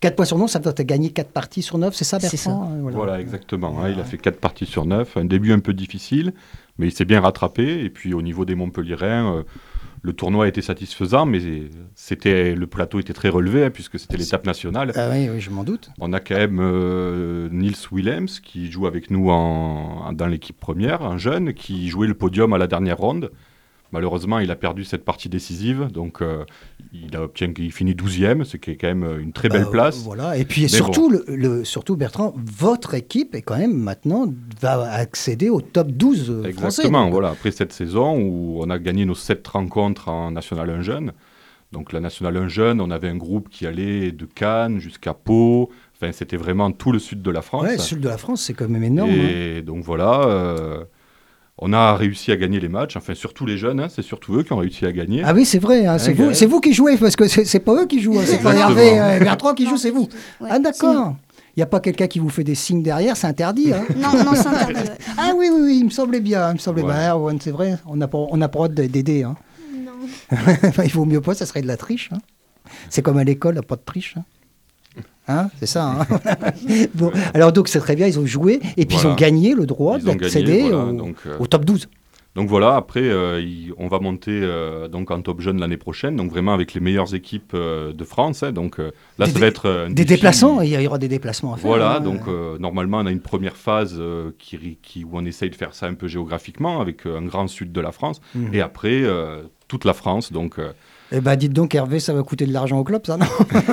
4 0.00 0.16
points 0.16 0.24
sur 0.24 0.38
9, 0.38 0.48
ça 0.50 0.58
veut 0.58 0.62
dire 0.62 0.72
que 0.72 0.76
tu 0.76 0.82
as 0.82 0.84
gagné 0.84 1.10
4 1.10 1.28
parties 1.30 1.62
sur 1.62 1.76
9, 1.78 1.94
c'est 1.94 2.04
ça, 2.04 2.18
C'est 2.20 2.30
Bertrand 2.32 2.72
Euh, 2.74 2.90
Voilà, 2.90 3.20
exactement. 3.20 3.78
hein, 3.82 3.90
il 3.90 4.00
a 4.00 4.04
fait 4.04 4.16
4 4.18 4.38
parties 4.40 4.66
sur 4.66 4.86
9. 4.86 5.16
Un 5.16 5.24
début 5.26 5.52
un 5.52 5.58
peu 5.60 5.74
difficile, 5.74 6.32
mais 6.78 6.86
il 6.88 6.92
s'est 6.92 7.04
bien 7.04 7.20
rattrapé. 7.20 7.84
Et 7.84 7.90
puis 7.90 8.14
au 8.14 8.22
niveau 8.22 8.44
des 8.46 8.54
Montpelliérains, 8.54 9.36
euh, 9.36 9.42
le 10.02 10.14
tournoi 10.14 10.46
a 10.46 10.48
été 10.48 10.62
satisfaisant, 10.62 11.26
mais 11.26 11.40
c'était 11.94 12.54
le 12.54 12.66
plateau 12.66 12.98
était 12.98 13.12
très 13.12 13.28
relevé, 13.28 13.64
hein, 13.64 13.70
puisque 13.70 13.98
c'était 13.98 14.16
l'étape 14.16 14.46
nationale. 14.46 14.92
Ah 14.94 15.10
oui, 15.12 15.28
oui, 15.30 15.40
je 15.40 15.50
m'en 15.50 15.64
doute. 15.64 15.90
On 16.00 16.14
a 16.14 16.20
quand 16.20 16.36
même 16.36 16.58
euh, 16.62 17.50
Niels 17.52 17.74
Willems 17.92 18.28
qui 18.42 18.70
joue 18.70 18.86
avec 18.86 19.10
nous 19.10 19.28
en, 19.28 20.14
dans 20.14 20.26
l'équipe 20.26 20.58
première, 20.58 21.02
un 21.02 21.18
jeune 21.18 21.52
qui 21.52 21.88
jouait 21.90 22.06
le 22.08 22.14
podium 22.14 22.54
à 22.54 22.58
la 22.58 22.66
dernière 22.66 22.96
ronde. 22.96 23.30
Malheureusement, 23.92 24.38
il 24.38 24.50
a 24.50 24.56
perdu 24.56 24.84
cette 24.84 25.04
partie 25.04 25.28
décisive, 25.28 25.88
donc 25.92 26.22
euh, 26.22 26.44
il, 26.92 27.16
a 27.16 27.22
obtient, 27.22 27.52
il 27.58 27.72
finit 27.72 27.92
12e, 27.94 28.44
ce 28.44 28.56
qui 28.56 28.70
est 28.70 28.76
quand 28.76 28.86
même 28.86 29.18
une 29.20 29.32
très 29.32 29.48
belle 29.48 29.64
Bah, 29.64 29.70
place. 29.70 30.02
Voilà. 30.04 30.36
Et 30.36 30.44
puis 30.44 30.68
surtout, 30.68 31.10
le, 31.10 31.24
le- 31.28 31.64
surtout, 31.64 31.96
Bertrand, 31.96 32.32
votre 32.36 32.94
équipe 32.94 33.34
est 33.34 33.42
quand 33.42 33.58
même 33.58 33.76
maintenant 33.76 34.32
va 34.60 34.90
accéder 34.92 35.50
au 35.50 35.60
top 35.60 35.88
12 35.90 36.30
euh, 36.30 36.34
français. 36.42 36.48
Exactement, 36.50 37.10
voilà. 37.10 37.30
Après 37.30 37.50
cette 37.50 37.72
saison 37.72 38.16
où 38.20 38.58
on 38.62 38.70
a 38.70 38.78
gagné 38.78 39.04
nos 39.04 39.14
sept 39.16 39.46
rencontres 39.48 40.08
en 40.08 40.30
National 40.30 40.70
1 40.70 40.82
Jeune, 40.82 41.12
donc 41.72 41.92
la 41.92 42.00
National 42.00 42.36
1 42.36 42.48
Jeune, 42.48 42.80
on 42.80 42.90
avait 42.90 43.08
un 43.08 43.16
groupe 43.16 43.48
qui 43.48 43.66
allait 43.66 44.12
de 44.12 44.24
Cannes 44.24 44.78
jusqu'à 44.78 45.14
Pau, 45.14 45.70
enfin 45.96 46.12
c'était 46.12 46.36
vraiment 46.36 46.70
tout 46.72 46.92
le 46.92 46.98
sud 46.98 47.22
de 47.22 47.30
la 47.30 47.42
France. 47.42 47.62
Ouais, 47.64 47.72
le 47.72 47.78
sud 47.78 48.00
de 48.00 48.08
la 48.08 48.18
France, 48.18 48.42
c'est 48.42 48.54
quand 48.54 48.68
même 48.68 48.82
énorme. 48.84 49.10
hein. 49.10 49.28
Et 49.28 49.62
donc 49.62 49.82
voilà, 49.84 50.22
euh, 50.24 50.84
on 51.60 51.72
a 51.72 51.94
réussi 51.94 52.32
à 52.32 52.36
gagner 52.36 52.58
les 52.60 52.68
matchs, 52.68 52.96
enfin 52.96 53.14
surtout 53.14 53.44
les 53.46 53.58
jeunes, 53.58 53.80
hein, 53.80 53.88
c'est 53.88 54.02
surtout 54.02 54.34
eux 54.36 54.42
qui 54.42 54.52
ont 54.52 54.56
réussi 54.58 54.86
à 54.86 54.92
gagner. 54.92 55.22
Ah 55.24 55.32
oui, 55.34 55.44
c'est 55.44 55.58
vrai, 55.58 55.86
hein, 55.86 55.98
c'est 55.98 56.12
vous, 56.46 56.60
qui 56.60 56.72
jouez, 56.72 56.96
parce 56.96 57.16
que 57.16 57.26
c'est 57.28 57.60
pas 57.60 57.74
eux 57.74 57.86
qui 57.86 58.00
jouent, 58.00 58.18
hein, 58.18 58.24
c'est 58.24 58.42
pas. 58.42 58.54
Hervé 58.54 58.98
euh, 58.98 59.16
et 59.16 59.20
Bertrand 59.20 59.54
qui 59.54 59.66
jouent, 59.66 59.76
c'est 59.76 59.90
vous. 59.90 60.08
Ouais, 60.40 60.48
ah 60.50 60.58
d'accord. 60.58 61.16
Il 61.56 61.58
n'y 61.58 61.62
a 61.64 61.66
pas 61.66 61.80
quelqu'un 61.80 62.06
qui 62.06 62.18
vous 62.20 62.28
fait 62.30 62.44
des 62.44 62.54
signes 62.54 62.82
derrière, 62.82 63.16
c'est 63.16 63.26
interdit. 63.26 63.72
hein. 63.72 63.82
Non, 63.96 64.12
non, 64.24 64.32
c'est 64.34 64.46
interdit. 64.46 64.74
ouais. 64.88 64.96
ah 65.18 65.32
oui, 65.36 65.48
oui, 65.52 65.60
oui, 65.62 65.76
il 65.80 65.84
me 65.84 65.90
semblait 65.90 66.20
bien, 66.20 66.50
il 66.50 66.54
me 66.54 66.58
semblait 66.58 66.82
Ouais. 66.82 66.92
bien. 66.94 67.12
Erwan, 67.12 67.38
c'est 67.40 67.50
vrai, 67.50 67.76
on 67.86 67.96
n'a 67.96 68.06
pas, 68.08 68.18
on 68.18 68.36
n'a 68.36 68.48
pas 68.48 68.66
le 68.68 68.74
droit 68.74 68.86
d'aider. 68.88 69.24
Hein. 69.24 69.36
Non. 69.74 70.36
il 70.84 70.90
vaut 70.92 71.04
mieux 71.04 71.20
pas, 71.20 71.34
ça 71.34 71.46
serait 71.46 71.60
de 71.62 71.66
la 71.66 71.76
triche. 71.76 72.08
hein. 72.12 72.18
C'est 72.88 73.02
comme 73.02 73.18
à 73.18 73.24
l'école, 73.24 73.60
pas 73.62 73.76
de 73.76 73.82
triche. 73.84 74.14
Hein, 75.28 75.48
c'est 75.58 75.66
ça. 75.66 75.86
hein. 76.00 76.06
bon, 76.94 77.12
alors 77.34 77.52
donc 77.52 77.68
c'est 77.68 77.78
très 77.80 77.94
bien, 77.96 78.06
ils 78.06 78.18
ont 78.18 78.26
joué 78.26 78.60
et 78.76 78.86
puis 78.86 78.96
ils 79.00 79.06
ont 79.06 79.14
gagné 79.14 79.54
le 79.54 79.66
droit 79.66 79.98
d'accéder 79.98 80.62
voilà, 80.62 80.76
au, 80.78 81.06
euh, 81.26 81.38
au 81.38 81.46
top 81.46 81.64
12. 81.64 81.88
Donc 82.36 82.48
voilà, 82.48 82.76
après, 82.76 83.02
euh, 83.02 83.40
il- 83.40 83.72
on 83.76 83.88
va 83.88 83.98
monter 83.98 84.30
euh, 84.32 84.86
donc 84.86 85.10
en 85.10 85.20
top 85.20 85.40
jeune 85.40 85.58
l'année 85.58 85.76
prochaine, 85.76 86.14
donc 86.14 86.30
vraiment 86.30 86.54
avec 86.54 86.74
les 86.74 86.80
meilleures 86.80 87.12
équipes 87.14 87.52
euh, 87.54 87.92
de 87.92 88.04
France. 88.04 88.44
hein. 88.44 88.52
donc 88.52 88.78
euh, 88.78 88.92
là, 89.18 89.26
Des 89.26 89.32
ça 89.32 89.38
va 89.40 89.46
être 89.46 89.66
euh, 89.66 89.86
un 89.86 89.88
Des 89.88 89.94
défi. 90.04 90.14
déplacements, 90.14 90.60
il 90.62 90.70
y 90.80 90.86
aura 90.86 90.98
des 90.98 91.08
déplacements 91.08 91.54
à 91.54 91.56
faire. 91.56 91.66
Voilà, 91.66 91.96
hein. 91.96 92.00
donc 92.00 92.20
euh, 92.28 92.56
normalement, 92.58 92.98
on 92.98 93.06
a 93.06 93.10
une 93.10 93.20
première 93.20 93.56
phase 93.56 93.96
euh, 93.98 94.30
qui, 94.38 94.78
qui- 94.80 95.02
où 95.04 95.10
on 95.14 95.24
essaye 95.24 95.50
de 95.50 95.56
faire 95.56 95.74
ça 95.74 95.86
un 95.86 95.94
peu 95.94 96.06
géographiquement 96.06 96.80
avec 96.80 97.04
euh, 97.04 97.18
un 97.18 97.22
grand 97.22 97.48
sud 97.48 97.72
de 97.72 97.80
la 97.80 97.90
France, 97.92 98.20
Mhm. 98.36 98.54
et 98.54 98.60
après 98.60 99.02
euh, 99.02 99.42
toute 99.66 99.84
la 99.84 99.92
France. 99.92 100.32
Donc 100.32 100.60
euh, 100.60 100.70
Eh 101.12 101.20
ben, 101.20 101.34
dites 101.36 101.52
donc, 101.52 101.74
Hervé, 101.74 101.98
ça 101.98 102.12
va 102.14 102.22
coûter 102.22 102.46
de 102.46 102.52
l'argent 102.52 102.78
au 102.78 102.84
club, 102.84 103.02
ça, 103.04 103.16
non 103.16 103.26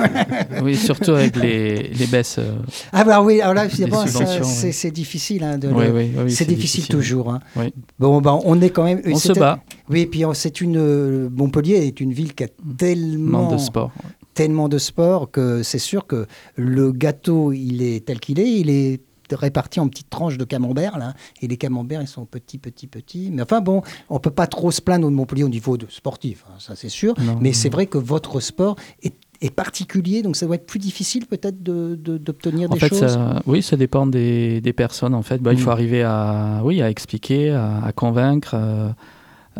Oui, 0.62 0.74
surtout 0.76 1.12
avec 1.12 1.36
les, 1.36 1.88
les 1.90 2.06
baisses. 2.06 2.36
euh, 2.38 2.56
Ah 2.92 3.04
bah 3.04 3.22
oui, 3.22 3.40
alors 3.40 3.54
là, 3.54 3.68
c'est 3.70 3.84
ouais. 3.84 4.90
difficile. 4.90 5.44
hein, 5.44 5.58
de 5.58 5.68
oui, 5.68 5.84
le- 5.86 5.92
oui, 5.92 6.10
oui, 6.24 6.30
c'est 6.32 6.44
difficile, 6.46 6.88
toujours. 6.88 7.30
hein. 7.32 7.40
Oui. 7.56 7.72
Bon, 7.98 8.20
ben, 8.20 8.38
on 8.44 8.60
est 8.60 8.70
quand 8.70 8.84
même. 8.84 9.00
On 9.06 9.16
se 9.16 9.32
bat, 9.32 9.60
Oui, 9.88 10.00
et 10.02 10.06
puis 10.06 10.24
on- 10.24 10.34
c'est 10.34 10.60
une. 10.60 10.76
euh, 10.78 11.28
Montpellier 11.32 11.76
est 11.86 12.00
une 12.00 12.12
ville 12.12 12.34
qui 12.34 12.44
a 12.44 12.48
tellement, 12.76 13.42
manque 13.42 13.52
de 13.52 13.58
sport. 13.58 13.92
tellement 14.34 14.68
de 14.68 14.78
sport 14.78 15.30
que 15.30 15.62
c'est 15.62 15.78
sûr 15.78 16.06
que 16.06 16.26
le 16.56 16.92
gâteau, 16.92 17.52
il 17.52 17.82
est 17.82 18.04
tel 18.06 18.18
qu'il 18.20 18.40
est. 18.40 18.50
Il 18.50 18.70
est 18.70 19.00
réparti 19.34 19.80
en 19.80 19.88
petites 19.88 20.10
tranches 20.10 20.38
de 20.38 20.44
camembert, 20.44 20.98
là. 20.98 21.14
Et 21.42 21.48
les 21.48 21.56
camemberts, 21.56 22.02
ils 22.02 22.08
sont 22.08 22.24
petits, 22.24 22.58
petits, 22.58 22.86
petits. 22.86 23.30
Mais 23.32 23.42
enfin, 23.42 23.60
bon, 23.60 23.82
on 24.08 24.18
peut 24.18 24.30
pas 24.30 24.46
trop 24.46 24.70
se 24.70 24.80
plaindre 24.80 25.08
de 25.08 25.14
Montpellier 25.14 25.44
au 25.44 25.48
niveau 25.48 25.76
de 25.76 25.86
sportif, 25.88 26.44
hein, 26.48 26.54
ça 26.58 26.74
c'est 26.76 26.88
sûr. 26.88 27.14
Non, 27.20 27.38
Mais 27.40 27.52
c'est 27.52 27.68
vrai 27.70 27.86
que 27.86 27.98
votre 27.98 28.40
sport 28.40 28.76
est, 29.02 29.14
est 29.40 29.50
particulier, 29.50 30.22
donc 30.22 30.36
ça 30.36 30.46
doit 30.46 30.56
être 30.56 30.66
plus 30.66 30.78
difficile 30.80 31.26
peut-être 31.26 31.62
de- 31.62 31.94
de- 32.00 32.18
d'obtenir 32.18 32.70
En 32.70 32.74
des 32.74 32.80
fait, 32.80 32.88
choses. 32.88 33.00
ça, 33.00 33.42
oui, 33.46 33.62
ça 33.62 33.76
dépend 33.76 34.06
des, 34.06 34.60
des 34.60 34.72
personnes. 34.72 35.14
En 35.14 35.22
fait, 35.22 35.38
bah, 35.40 35.52
il 35.52 35.58
Mm. 35.58 35.62
faut 35.62 35.70
arriver 35.70 36.02
à, 36.02 36.60
oui, 36.64 36.82
à 36.82 36.90
expliquer, 36.90 37.50
à, 37.50 37.84
à 37.84 37.92
convaincre, 37.92 38.52
euh, 38.54 38.90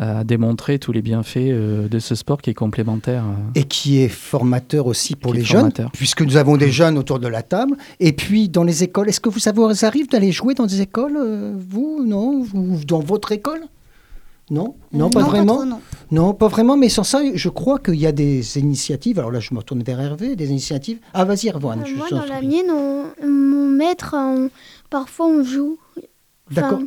à 0.01 0.23
démontrer 0.23 0.79
tous 0.79 0.91
les 0.93 1.01
bienfaits 1.01 1.37
euh, 1.37 1.87
de 1.89 1.99
ce 1.99 2.15
sport 2.15 2.41
qui 2.41 2.49
est 2.49 2.53
complémentaire. 2.53 3.23
euh. 3.25 3.59
et 3.59 3.65
qui 3.65 3.99
est 4.01 4.07
formateur 4.07 4.87
aussi 4.87 5.15
pour 5.15 5.33
les 5.33 5.43
jeunes, 5.43 5.71
puisque 5.93 6.21
nous 6.21 6.37
avons 6.37 6.55
des 6.57 6.71
jeunes 6.71 6.97
autour 6.97 7.19
de 7.19 7.27
la 7.27 7.43
table. 7.43 7.75
Et 7.99 8.13
puis 8.13 8.47
dans 8.49 8.63
les 8.63 8.83
écoles, 8.83 9.09
est-ce 9.09 9.19
que 9.19 9.29
vous 9.29 9.39
savez, 9.39 9.61
ça 9.75 9.87
arrive 9.87 10.07
d'aller 10.09 10.31
jouer 10.31 10.53
dans 10.53 10.65
des 10.65 10.79
écoles, 10.81 11.17
euh, 11.17 11.53
vous, 11.69 12.03
non 12.05 12.45
Ou 12.53 12.79
dans 12.87 12.99
votre 13.01 13.31
école? 13.33 13.61
Non 14.51 14.73
Non, 14.93 15.09
pas 15.11 15.21
vraiment 15.21 15.57
trop, 15.57 15.65
non. 15.65 15.79
Non, 16.11 16.33
pas 16.33 16.47
vraiment, 16.47 16.75
mais 16.75 16.89
sans 16.89 17.03
ça, 17.03 17.19
je 17.35 17.49
crois 17.49 17.77
qu'il 17.77 17.97
y 17.99 18.07
a 18.07 18.11
des 18.11 18.57
initiatives. 18.57 19.19
Alors 19.19 19.29
là, 19.31 19.39
je 19.39 19.53
me 19.53 19.59
retourne 19.59 19.83
vers 19.83 19.99
Hervé, 19.99 20.35
des 20.35 20.49
initiatives. 20.49 20.97
Ah, 21.13 21.23
vas-y, 21.25 21.49
Erwan. 21.49 21.81
Euh, 21.85 21.95
moi, 21.95 22.07
dans 22.09 22.25
la 22.25 22.41
mienne, 22.41 22.65
on- 22.71 23.27
mon 23.27 23.67
maître, 23.69 24.15
on- 24.17 24.49
parfois 24.89 25.27
on 25.27 25.43
joue. 25.43 25.77
D'accord. 26.49 26.79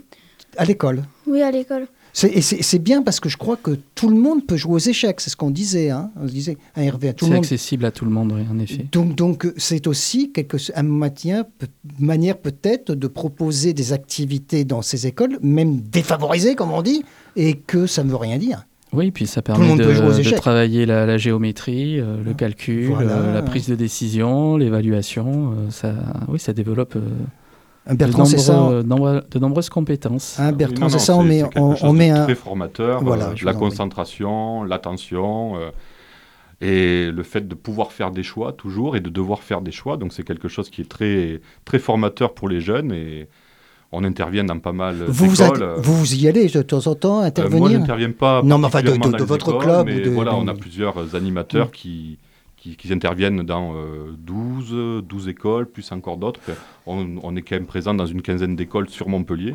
À 0.57 0.65
l'école. 0.65 1.03
Oui, 1.29 1.41
à 1.43 1.51
l'école. 1.53 1.87
C'est- 2.13 2.79
bien 2.79 3.03
parce 3.03 3.21
que 3.21 3.29
je 3.29 3.37
crois 3.37 3.57
que 3.57 3.79
tout 3.95 4.09
le 4.09 4.17
monde 4.17 4.47
peut 4.47 4.57
jouer 4.57 4.75
aux 4.75 4.79
échecs, 4.79 5.21
c'est 5.21 5.31
ce 5.31 5.37
qu'on 5.37 5.51
disait. 5.51 5.91
Hein 5.91 6.11
On 6.21 6.27
disait 6.27 6.57
à 6.75 6.83
Hervé, 6.83 7.15
tout 7.15 7.25
le 7.27 7.33
C'est 7.33 7.39
accessible 7.39 7.85
à 7.85 7.91
tout 7.91 8.05
le 8.05 8.11
monde, 8.11 8.33
oui, 8.35 8.43
en 8.51 8.59
effet. 8.59 8.87
Donc, 8.93 9.15
donc 9.15 9.51
c'est 9.57 9.87
aussi 9.87 10.31
quelque, 10.33 10.57
un 10.75 10.83
manière 10.83 12.37
peut-être 12.39 12.95
de 12.95 13.07
proposer 13.07 13.73
des 13.73 13.93
activités 13.93 14.65
dans 14.65 14.83
ces 14.83 15.07
écoles, 15.07 15.39
même 15.43 15.81
défavorisées, 15.81 16.55
comme 16.55 16.73
on 16.73 16.83
dit, 16.83 17.03
et 17.37 17.55
que 17.55 17.87
ça 17.87 18.05
ne 18.05 18.11
veut 18.11 18.17
rien 18.17 18.39
dire. 18.39 18.67
Oui, 18.93 19.11
puis 19.11 19.27
ça 19.27 19.41
permet 19.41 19.75
de, 19.77 20.35
travailler 20.37 20.85
la, 20.85 21.07
la 21.07 21.17
géométrie, 21.17 21.99
euh, 21.99 22.23
le 22.23 22.35
calcul, 22.35 22.89
Voilà. 22.89 23.13
euh, 23.13 23.35
la 23.35 23.41
prise 23.43 23.67
de 23.69 23.75
décision, 23.75 24.59
l'évaluation. 24.59 25.53
euh, 25.53 25.71
ça, 25.71 25.95
oui, 26.29 26.39
ça 26.39 26.53
développe 26.53 26.99
euh, 27.91 27.95
Bertrand, 27.95 28.25
c'est 28.25 28.39
ça 28.39 28.55
nombreux- 28.55 28.83
nombre- 28.83 29.25
de 29.31 29.39
nombreuses 29.39 29.69
compétences. 29.69 30.39
Hein, 30.39 30.51
Oui, 30.51 30.57
Bertrand, 30.57 30.89
c'est 30.89 30.99
ça, 30.99 31.17
on 31.17 31.23
met, 31.23 31.43
on, 31.57 31.75
on 31.83 31.93
met 31.93 32.11
un... 32.11 32.25
très 32.25 32.35
formateur. 32.35 33.03
Voilà, 33.03 33.29
euh, 33.29 33.33
je 33.37 33.45
la 33.45 33.55
concentration, 33.55 34.63
l'attention 34.65 35.57
euh, 35.57 35.71
et 36.61 37.11
le 37.11 37.23
fait 37.25 37.47
de 37.49 37.55
pouvoir 37.55 37.91
faire 37.93 38.11
des 38.13 38.23
choix 38.23 38.53
toujours 38.53 38.97
et 38.97 39.01
de 39.01 39.11
devoir 39.11 39.43
faire 39.43 39.61
des 39.63 39.73
choix. 39.73 39.97
Donc 39.97 40.13
c'est 40.13 40.23
quelque 40.23 40.49
chose 40.49 40.71
qui 40.71 40.81
est 40.83 40.89
très 40.89 41.41
très 41.65 41.79
formateur 41.79 42.35
pour 42.35 42.49
les 42.49 42.61
jeunes 42.61 42.93
et 42.93 43.29
on 43.95 44.05
intervient 44.05 44.45
dans 44.45 44.59
pas 44.59 44.73
mal 44.73 44.95
Vous, 45.09 45.29
vous, 45.29 45.37
d'écoles. 45.43 45.75
vous, 45.79 45.95
vous 45.95 46.15
y 46.15 46.29
allez 46.29 46.47
de 46.49 46.63
temps 46.63 46.87
en 46.87 46.95
temps 46.95 47.17
Euh, 47.17 47.21
moi, 47.21 47.27
intervenir 47.27 47.69
je 47.69 47.77
n'interviens 47.79 48.11
pas 48.13 48.43
Non, 48.43 48.59
mais 48.59 48.67
enfin, 48.69 48.81
de- 48.83 49.23
votre 49.25 49.49
écoles, 49.51 49.61
club 49.63 49.87
mais 49.87 50.01
ou 50.01 50.05
de- 50.05 50.11
voilà, 50.11 50.35
on 50.37 50.47
a 50.49 50.55
plusieurs 50.55 51.15
animateurs 51.15 51.71
qui, 51.73 52.19
qui, 52.63 52.93
interviennent 52.93 53.43
dans 53.43 53.75
euh, 53.75 54.13
12, 54.19 55.05
12 55.05 55.29
écoles, 55.29 55.67
plus 55.67 55.91
encore 55.93 56.17
d'autres. 56.17 56.41
On 56.87 57.37
est 57.37 57.43
quand 57.43 57.57
même 57.57 57.67
présent 57.67 57.95
dans 57.95 58.07
une 58.07 58.23
quinzaine 58.23 58.57
d'écoles 58.57 58.89
sur 58.89 59.09
Montpellier, 59.09 59.55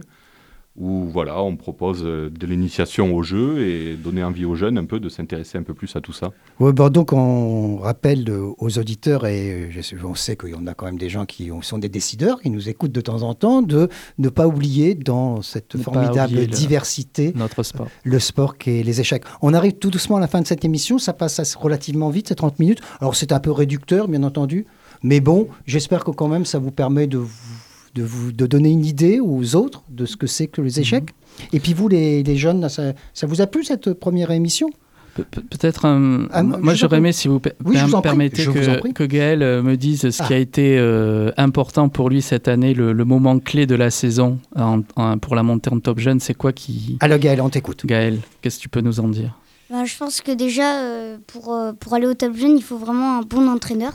où 0.77 1.05
voilà, 1.11 1.41
on 1.41 1.55
propose 1.55 2.01
euh, 2.03 2.29
de 2.29 2.45
l'initiation 2.45 3.15
au 3.15 3.23
jeu 3.23 3.65
et 3.67 3.95
donner 3.95 4.23
envie 4.23 4.45
aux 4.45 4.55
jeunes 4.55 4.77
un 4.77 4.85
peu 4.85 4.99
de 4.99 5.09
s'intéresser 5.09 5.57
un 5.57 5.63
peu 5.63 5.73
plus 5.73 5.95
à 5.95 6.01
tout 6.01 6.13
ça. 6.13 6.31
Ouais, 6.59 6.71
bon, 6.71 6.89
donc 6.89 7.13
on 7.13 7.77
rappelle 7.77 8.29
euh, 8.29 8.51
aux 8.59 8.77
auditeurs, 8.77 9.25
et 9.25 9.69
euh, 9.75 9.97
on 10.05 10.13
sait 10.15 10.35
qu'il 10.35 10.49
y 10.49 10.55
en 10.55 10.67
a 10.67 10.73
quand 10.75 10.85
même 10.85 10.97
des 10.99 11.09
gens 11.09 11.25
qui 11.25 11.51
ont- 11.51 11.61
sont 11.63 11.79
des 11.79 11.89
décideurs, 11.89 12.41
qui 12.41 12.49
nous 12.51 12.69
écoutent 12.69 12.91
de 12.91 13.01
temps 13.01 13.23
en 13.23 13.33
temps, 13.33 13.61
de 13.61 13.89
ne 14.19 14.29
pas 14.29 14.47
oublier 14.47 14.93
dans 14.95 15.41
cette 15.41 15.75
Ne 15.75 15.81
formidable 15.81 16.33
oublier 16.33 16.47
le- 16.47 16.53
diversité 16.55 17.33
Notre 17.35 17.63
sport. 17.63 17.87
le 18.03 18.19
sport 18.19 18.57
qui 18.57 18.69
est 18.79 18.83
les 18.83 19.01
échecs. 19.01 19.23
On 19.41 19.53
arrive 19.53 19.73
tout 19.73 19.89
doucement 19.89 20.17
à 20.17 20.19
la 20.19 20.27
fin 20.27 20.41
de 20.41 20.47
cette 20.47 20.63
émission, 20.63 20.99
ça 20.99 21.13
passe 21.13 21.39
assez- 21.39 21.57
relativement 21.57 22.09
vite, 22.09 22.27
c'est 22.27 22.35
30 22.35 22.59
minutes. 22.59 22.81
Alors 23.01 23.15
c'est 23.15 23.31
un 23.31 23.39
peu 23.39 23.51
réducteur, 23.51 24.07
bien 24.07 24.21
entendu, 24.23 24.65
mais 25.03 25.19
bon, 25.21 25.47
j'espère 25.65 26.03
que 26.03 26.11
quand 26.11 26.27
même 26.27 26.45
ça 26.45 26.59
vous 26.59 26.71
permet 26.71 27.07
de 27.07 27.17
vous, 27.17 27.56
de 27.97 28.03
vous 28.03 28.31
de 28.31 28.45
donner 28.45 28.69
une 28.69 28.85
idée 28.85 29.19
aux 29.19 29.55
autres 29.55 29.83
de 29.89 30.05
ce 30.05 30.15
que 30.17 30.27
c'est 30.27 30.47
que 30.47 30.61
les 30.61 30.79
échecs. 30.79 31.09
Et 31.53 31.59
puis 31.59 31.73
vous, 31.73 31.87
les, 31.87 32.23
les 32.23 32.37
jeunes, 32.37 32.67
ça, 32.69 32.93
ça 33.13 33.27
vous 33.27 33.41
a 33.41 33.47
plu 33.47 33.63
cette 33.63 33.93
première 33.93 34.31
émission? 34.31 34.69
Pe- 35.15 35.23
pe- 35.23 35.41
Peut-être, 35.41 35.85
un- 35.85 36.27
Ah, 36.31 36.43
moi, 36.43 36.75
j'aurais 36.75 36.97
aimé, 36.97 37.11
si 37.11 37.27
vous 37.27 37.39
per- 37.39 37.53
Oui, 37.65 37.75
vous 37.87 38.01
permettez, 38.01 38.45
que, 38.45 38.91
que 38.91 39.03
Gaël 39.03 39.41
euh, 39.41 39.63
me 39.63 39.75
dise 39.75 40.09
ce 40.11 40.21
qui 40.23 40.33
Ah. 40.33 40.35
a 40.35 40.39
été 40.39 40.77
euh, 40.77 41.31
important 41.37 41.89
pour 41.89 42.09
lui 42.11 42.21
cette 42.21 42.47
année, 42.47 42.75
le, 42.75 42.93
le 42.93 43.05
moment 43.05 43.39
clé 43.39 43.65
de 43.65 43.73
la 43.75 43.89
saison 43.89 44.37
en- 44.55 44.81
en- 44.95 45.17
pour 45.17 45.33
la 45.35 45.41
montée 45.41 45.71
en 45.71 45.79
top 45.79 45.97
jeune. 45.99 46.19
C'est 46.19 46.35
quoi 46.35 46.53
qui. 46.53 46.97
Alors 46.99 47.17
Gaël, 47.17 47.41
on 47.41 47.49
t'écoute. 47.49 47.83
Gaël, 47.85 48.19
qu'est-ce 48.41 48.57
que 48.57 48.61
tu 48.63 48.69
peux 48.69 48.81
nous 48.81 48.99
en 48.99 49.07
dire? 49.07 49.35
Ben, 49.71 49.85
je 49.85 49.97
pense 49.97 50.21
que 50.21 50.31
déjà, 50.31 50.75
euh, 50.81 51.17
pour, 51.25 51.51
euh, 51.53 51.73
pour 51.73 51.93
aller 51.95 52.05
au 52.07 52.13
top 52.13 52.35
jeune, 52.37 52.55
il 52.57 52.63
faut 52.63 52.77
vraiment 52.77 53.17
un 53.17 53.21
bon 53.23 53.47
entraîneur. 53.49 53.93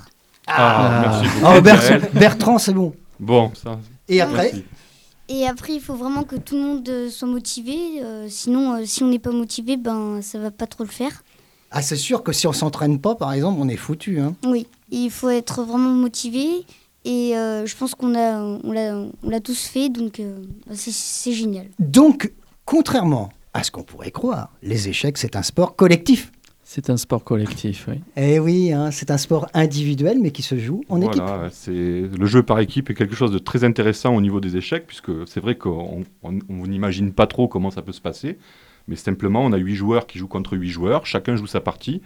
Ah, 0.48 1.04
merci 1.06 1.28
Oh, 1.40 1.46
beaucoup. 1.50 1.60
Bertrand, 1.62 1.88
Gaël. 1.98 2.10
Bertrand, 2.14 2.58
c'est 2.58 2.74
bon. 2.74 2.92
Bon, 3.22 3.52
ça. 3.54 3.78
Et 4.08 4.20
après 4.20 4.50
merci. 4.52 4.64
Et 5.28 5.46
après, 5.46 5.74
il 5.74 5.80
faut 5.80 5.94
vraiment 5.94 6.24
que 6.24 6.36
tout 6.36 6.56
le 6.56 6.62
monde 6.62 6.88
euh, 6.88 7.08
soit 7.08 7.28
motivé. 7.28 8.02
euh, 8.02 8.26
sinon, 8.28 8.74
euh, 8.74 8.84
si 8.84 9.02
on 9.02 9.08
n'est 9.08 9.20
pas 9.20 9.30
motivé, 9.30 9.76
ben, 9.78 10.20
ça 10.20 10.38
va 10.38 10.50
pas 10.50 10.66
trop 10.66 10.84
le 10.84 10.90
faire. 10.90 11.22
Ah, 11.70 11.80
c'est 11.80 11.96
sûr 11.96 12.22
que 12.22 12.32
si 12.32 12.46
on 12.46 12.52
s'entraîne 12.52 12.98
pas, 13.00 13.14
par 13.14 13.32
exemple, 13.32 13.58
on 13.62 13.68
est 13.68 13.76
foutu. 13.76 14.20
Hein. 14.20 14.34
Oui, 14.44 14.66
il 14.90 15.10
faut 15.10 15.30
être 15.30 15.62
vraiment 15.62 15.90
motivé. 15.90 16.66
Et 17.04 17.36
euh, 17.36 17.64
je 17.64 17.74
pense 17.76 17.94
qu'on 17.94 18.14
a, 18.14 18.40
on 18.42 18.72
l'a, 18.72 18.96
on 19.22 19.28
l'a 19.30 19.40
tous 19.40 19.66
fait, 19.66 19.88
donc 19.88 20.20
euh, 20.20 20.44
ben, 20.66 20.76
c'est 20.76 21.32
génial. 21.32 21.68
Donc, 21.78 22.32
contrairement 22.64 23.30
à 23.54 23.62
ce 23.62 23.70
qu'on 23.70 23.84
pourrait 23.84 24.10
croire, 24.10 24.50
les 24.62 24.88
échecs, 24.88 25.16
c'est 25.16 25.36
un 25.36 25.42
sport 25.42 25.76
collectif. 25.76 26.30
C'est 26.74 26.88
un 26.88 26.96
sport 26.96 27.22
collectif, 27.22 27.86
oui. 27.86 28.00
Eh 28.16 28.38
oui, 28.38 28.72
hein, 28.72 28.90
c'est 28.92 29.10
un 29.10 29.18
sport 29.18 29.46
individuel, 29.52 30.18
mais 30.18 30.30
qui 30.30 30.40
se 30.40 30.58
joue 30.58 30.82
en 30.88 31.02
équipe. 31.02 31.16
Voilà, 31.22 31.50
c'est 31.50 31.70
le 32.18 32.24
jeu 32.24 32.42
par 32.42 32.60
équipe 32.60 32.88
est 32.88 32.94
quelque 32.94 33.14
chose 33.14 33.30
de 33.30 33.36
très 33.38 33.62
intéressant 33.62 34.14
au 34.16 34.22
niveau 34.22 34.40
des 34.40 34.56
échecs, 34.56 34.86
puisque 34.86 35.10
c'est 35.26 35.40
vrai 35.40 35.56
qu'on 35.56 36.02
on- 36.22 36.38
on 36.48 36.66
n'imagine 36.66 37.12
pas 37.12 37.26
trop 37.26 37.46
comment 37.46 37.70
ça 37.70 37.82
peut 37.82 37.92
se 37.92 38.00
passer, 38.00 38.38
mais 38.88 38.96
simplement 38.96 39.44
on 39.44 39.52
a 39.52 39.58
huit 39.58 39.74
joueurs 39.74 40.06
qui 40.06 40.16
jouent 40.16 40.28
contre 40.28 40.56
huit 40.56 40.70
joueurs, 40.70 41.04
chacun 41.04 41.36
joue 41.36 41.46
sa 41.46 41.60
partie, 41.60 42.00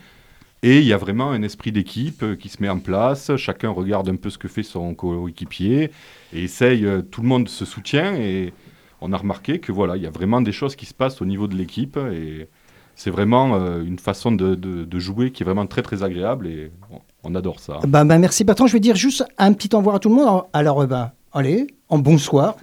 et 0.65 0.81
il 0.81 0.85
y 0.85 0.93
a 0.93 0.97
vraiment 0.97 1.31
un 1.31 1.43
esprit 1.43 1.71
d'équipe 1.71 2.25
euh, 2.25 2.35
qui 2.35 2.49
se 2.49 2.61
met 2.61 2.69
en 2.69 2.81
place, 2.81 3.37
chacun 3.37 3.71
regarde 3.71 4.09
un 4.09 4.17
peu 4.17 4.31
ce 4.31 4.39
que 4.39 4.49
fait 4.49 4.65
son 4.65 4.95
coéquipier, 4.95 5.93
et 6.33 6.43
essaye, 6.43 6.85
euh, 6.87 7.03
tout 7.03 7.23
le 7.23 7.29
monde 7.29 7.49
se 7.49 7.65
soutient, 7.65 8.17
et 8.17 8.53
on 9.01 9.13
a 9.13 9.17
remarqué 9.17 9.61
que 9.61 9.71
voilà, 9.71 9.97
il 9.97 10.03
y 10.03 10.07
a 10.07 10.11
vraiment 10.11 10.41
des 10.41 10.51
choses 10.51 10.75
qui 10.75 10.87
se 10.87 10.95
passent 10.95 11.23
au 11.23 11.25
niveau 11.25 11.47
de 11.47 11.55
l'équipe, 11.55 11.97
et 12.13 12.49
c'est 12.97 13.11
vraiment 13.11 13.55
euh, 13.55 13.85
une 13.85 13.99
façon 14.01 14.33
de, 14.33 14.55
de- 14.57 14.85
de 14.85 14.99
jouer 14.99 15.31
qui 15.31 15.43
est 15.45 15.47
vraiment 15.47 15.67
très 15.67 15.83
très 15.83 16.03
agréable, 16.03 16.49
et 16.49 16.73
on, 16.91 16.99
on 17.31 17.35
adore 17.37 17.61
ça. 17.61 17.79
Bah, 17.87 18.03
bah, 18.05 18.19
merci 18.19 18.43
Bertrand. 18.43 18.67
Je 18.67 18.73
vais 18.73 18.81
dire 18.81 18.97
juste 18.97 19.25
un 19.39 19.53
petit 19.53 19.73
au 19.75 19.79
revoir 19.79 19.97
à 19.97 19.99
tout 20.01 20.09
le 20.09 20.15
monde. 20.17 20.43
Alors, 20.53 20.81
euh, 20.83 20.87
bah, 20.87 21.13
allez, 21.33 21.69
en 21.89 21.99
bonsoir. 21.99 22.57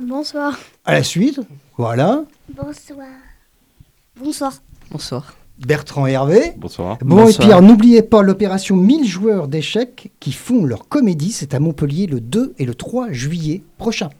Bonsoir. 0.00 0.58
À 0.84 0.92
la 0.92 1.02
suite. 1.02 1.40
Voilà. 1.76 2.22
Bonsoir. 2.54 3.06
Bonsoir. 4.22 4.52
Bonsoir. 4.90 5.34
Bertrand 5.66 6.06
et 6.06 6.12
Hervé. 6.12 6.52
Bonsoir. 6.56 6.96
Bon, 7.02 7.16
Bonsoir. 7.16 7.28
et 7.30 7.34
puis 7.38 7.46
alors, 7.52 7.60
n'oubliez 7.62 8.02
pas 8.02 8.22
l'opération 8.22 8.76
1000 8.76 9.06
joueurs 9.06 9.46
d'échecs 9.46 10.10
qui 10.18 10.32
font 10.32 10.64
leur 10.64 10.88
comédie. 10.88 11.32
C'est 11.32 11.52
à 11.54 11.60
Montpellier 11.60 12.06
le 12.06 12.20
2 12.20 12.54
et 12.58 12.64
le 12.64 12.74
3 12.74 13.12
juillet 13.12 13.62
prochain. 13.76 14.08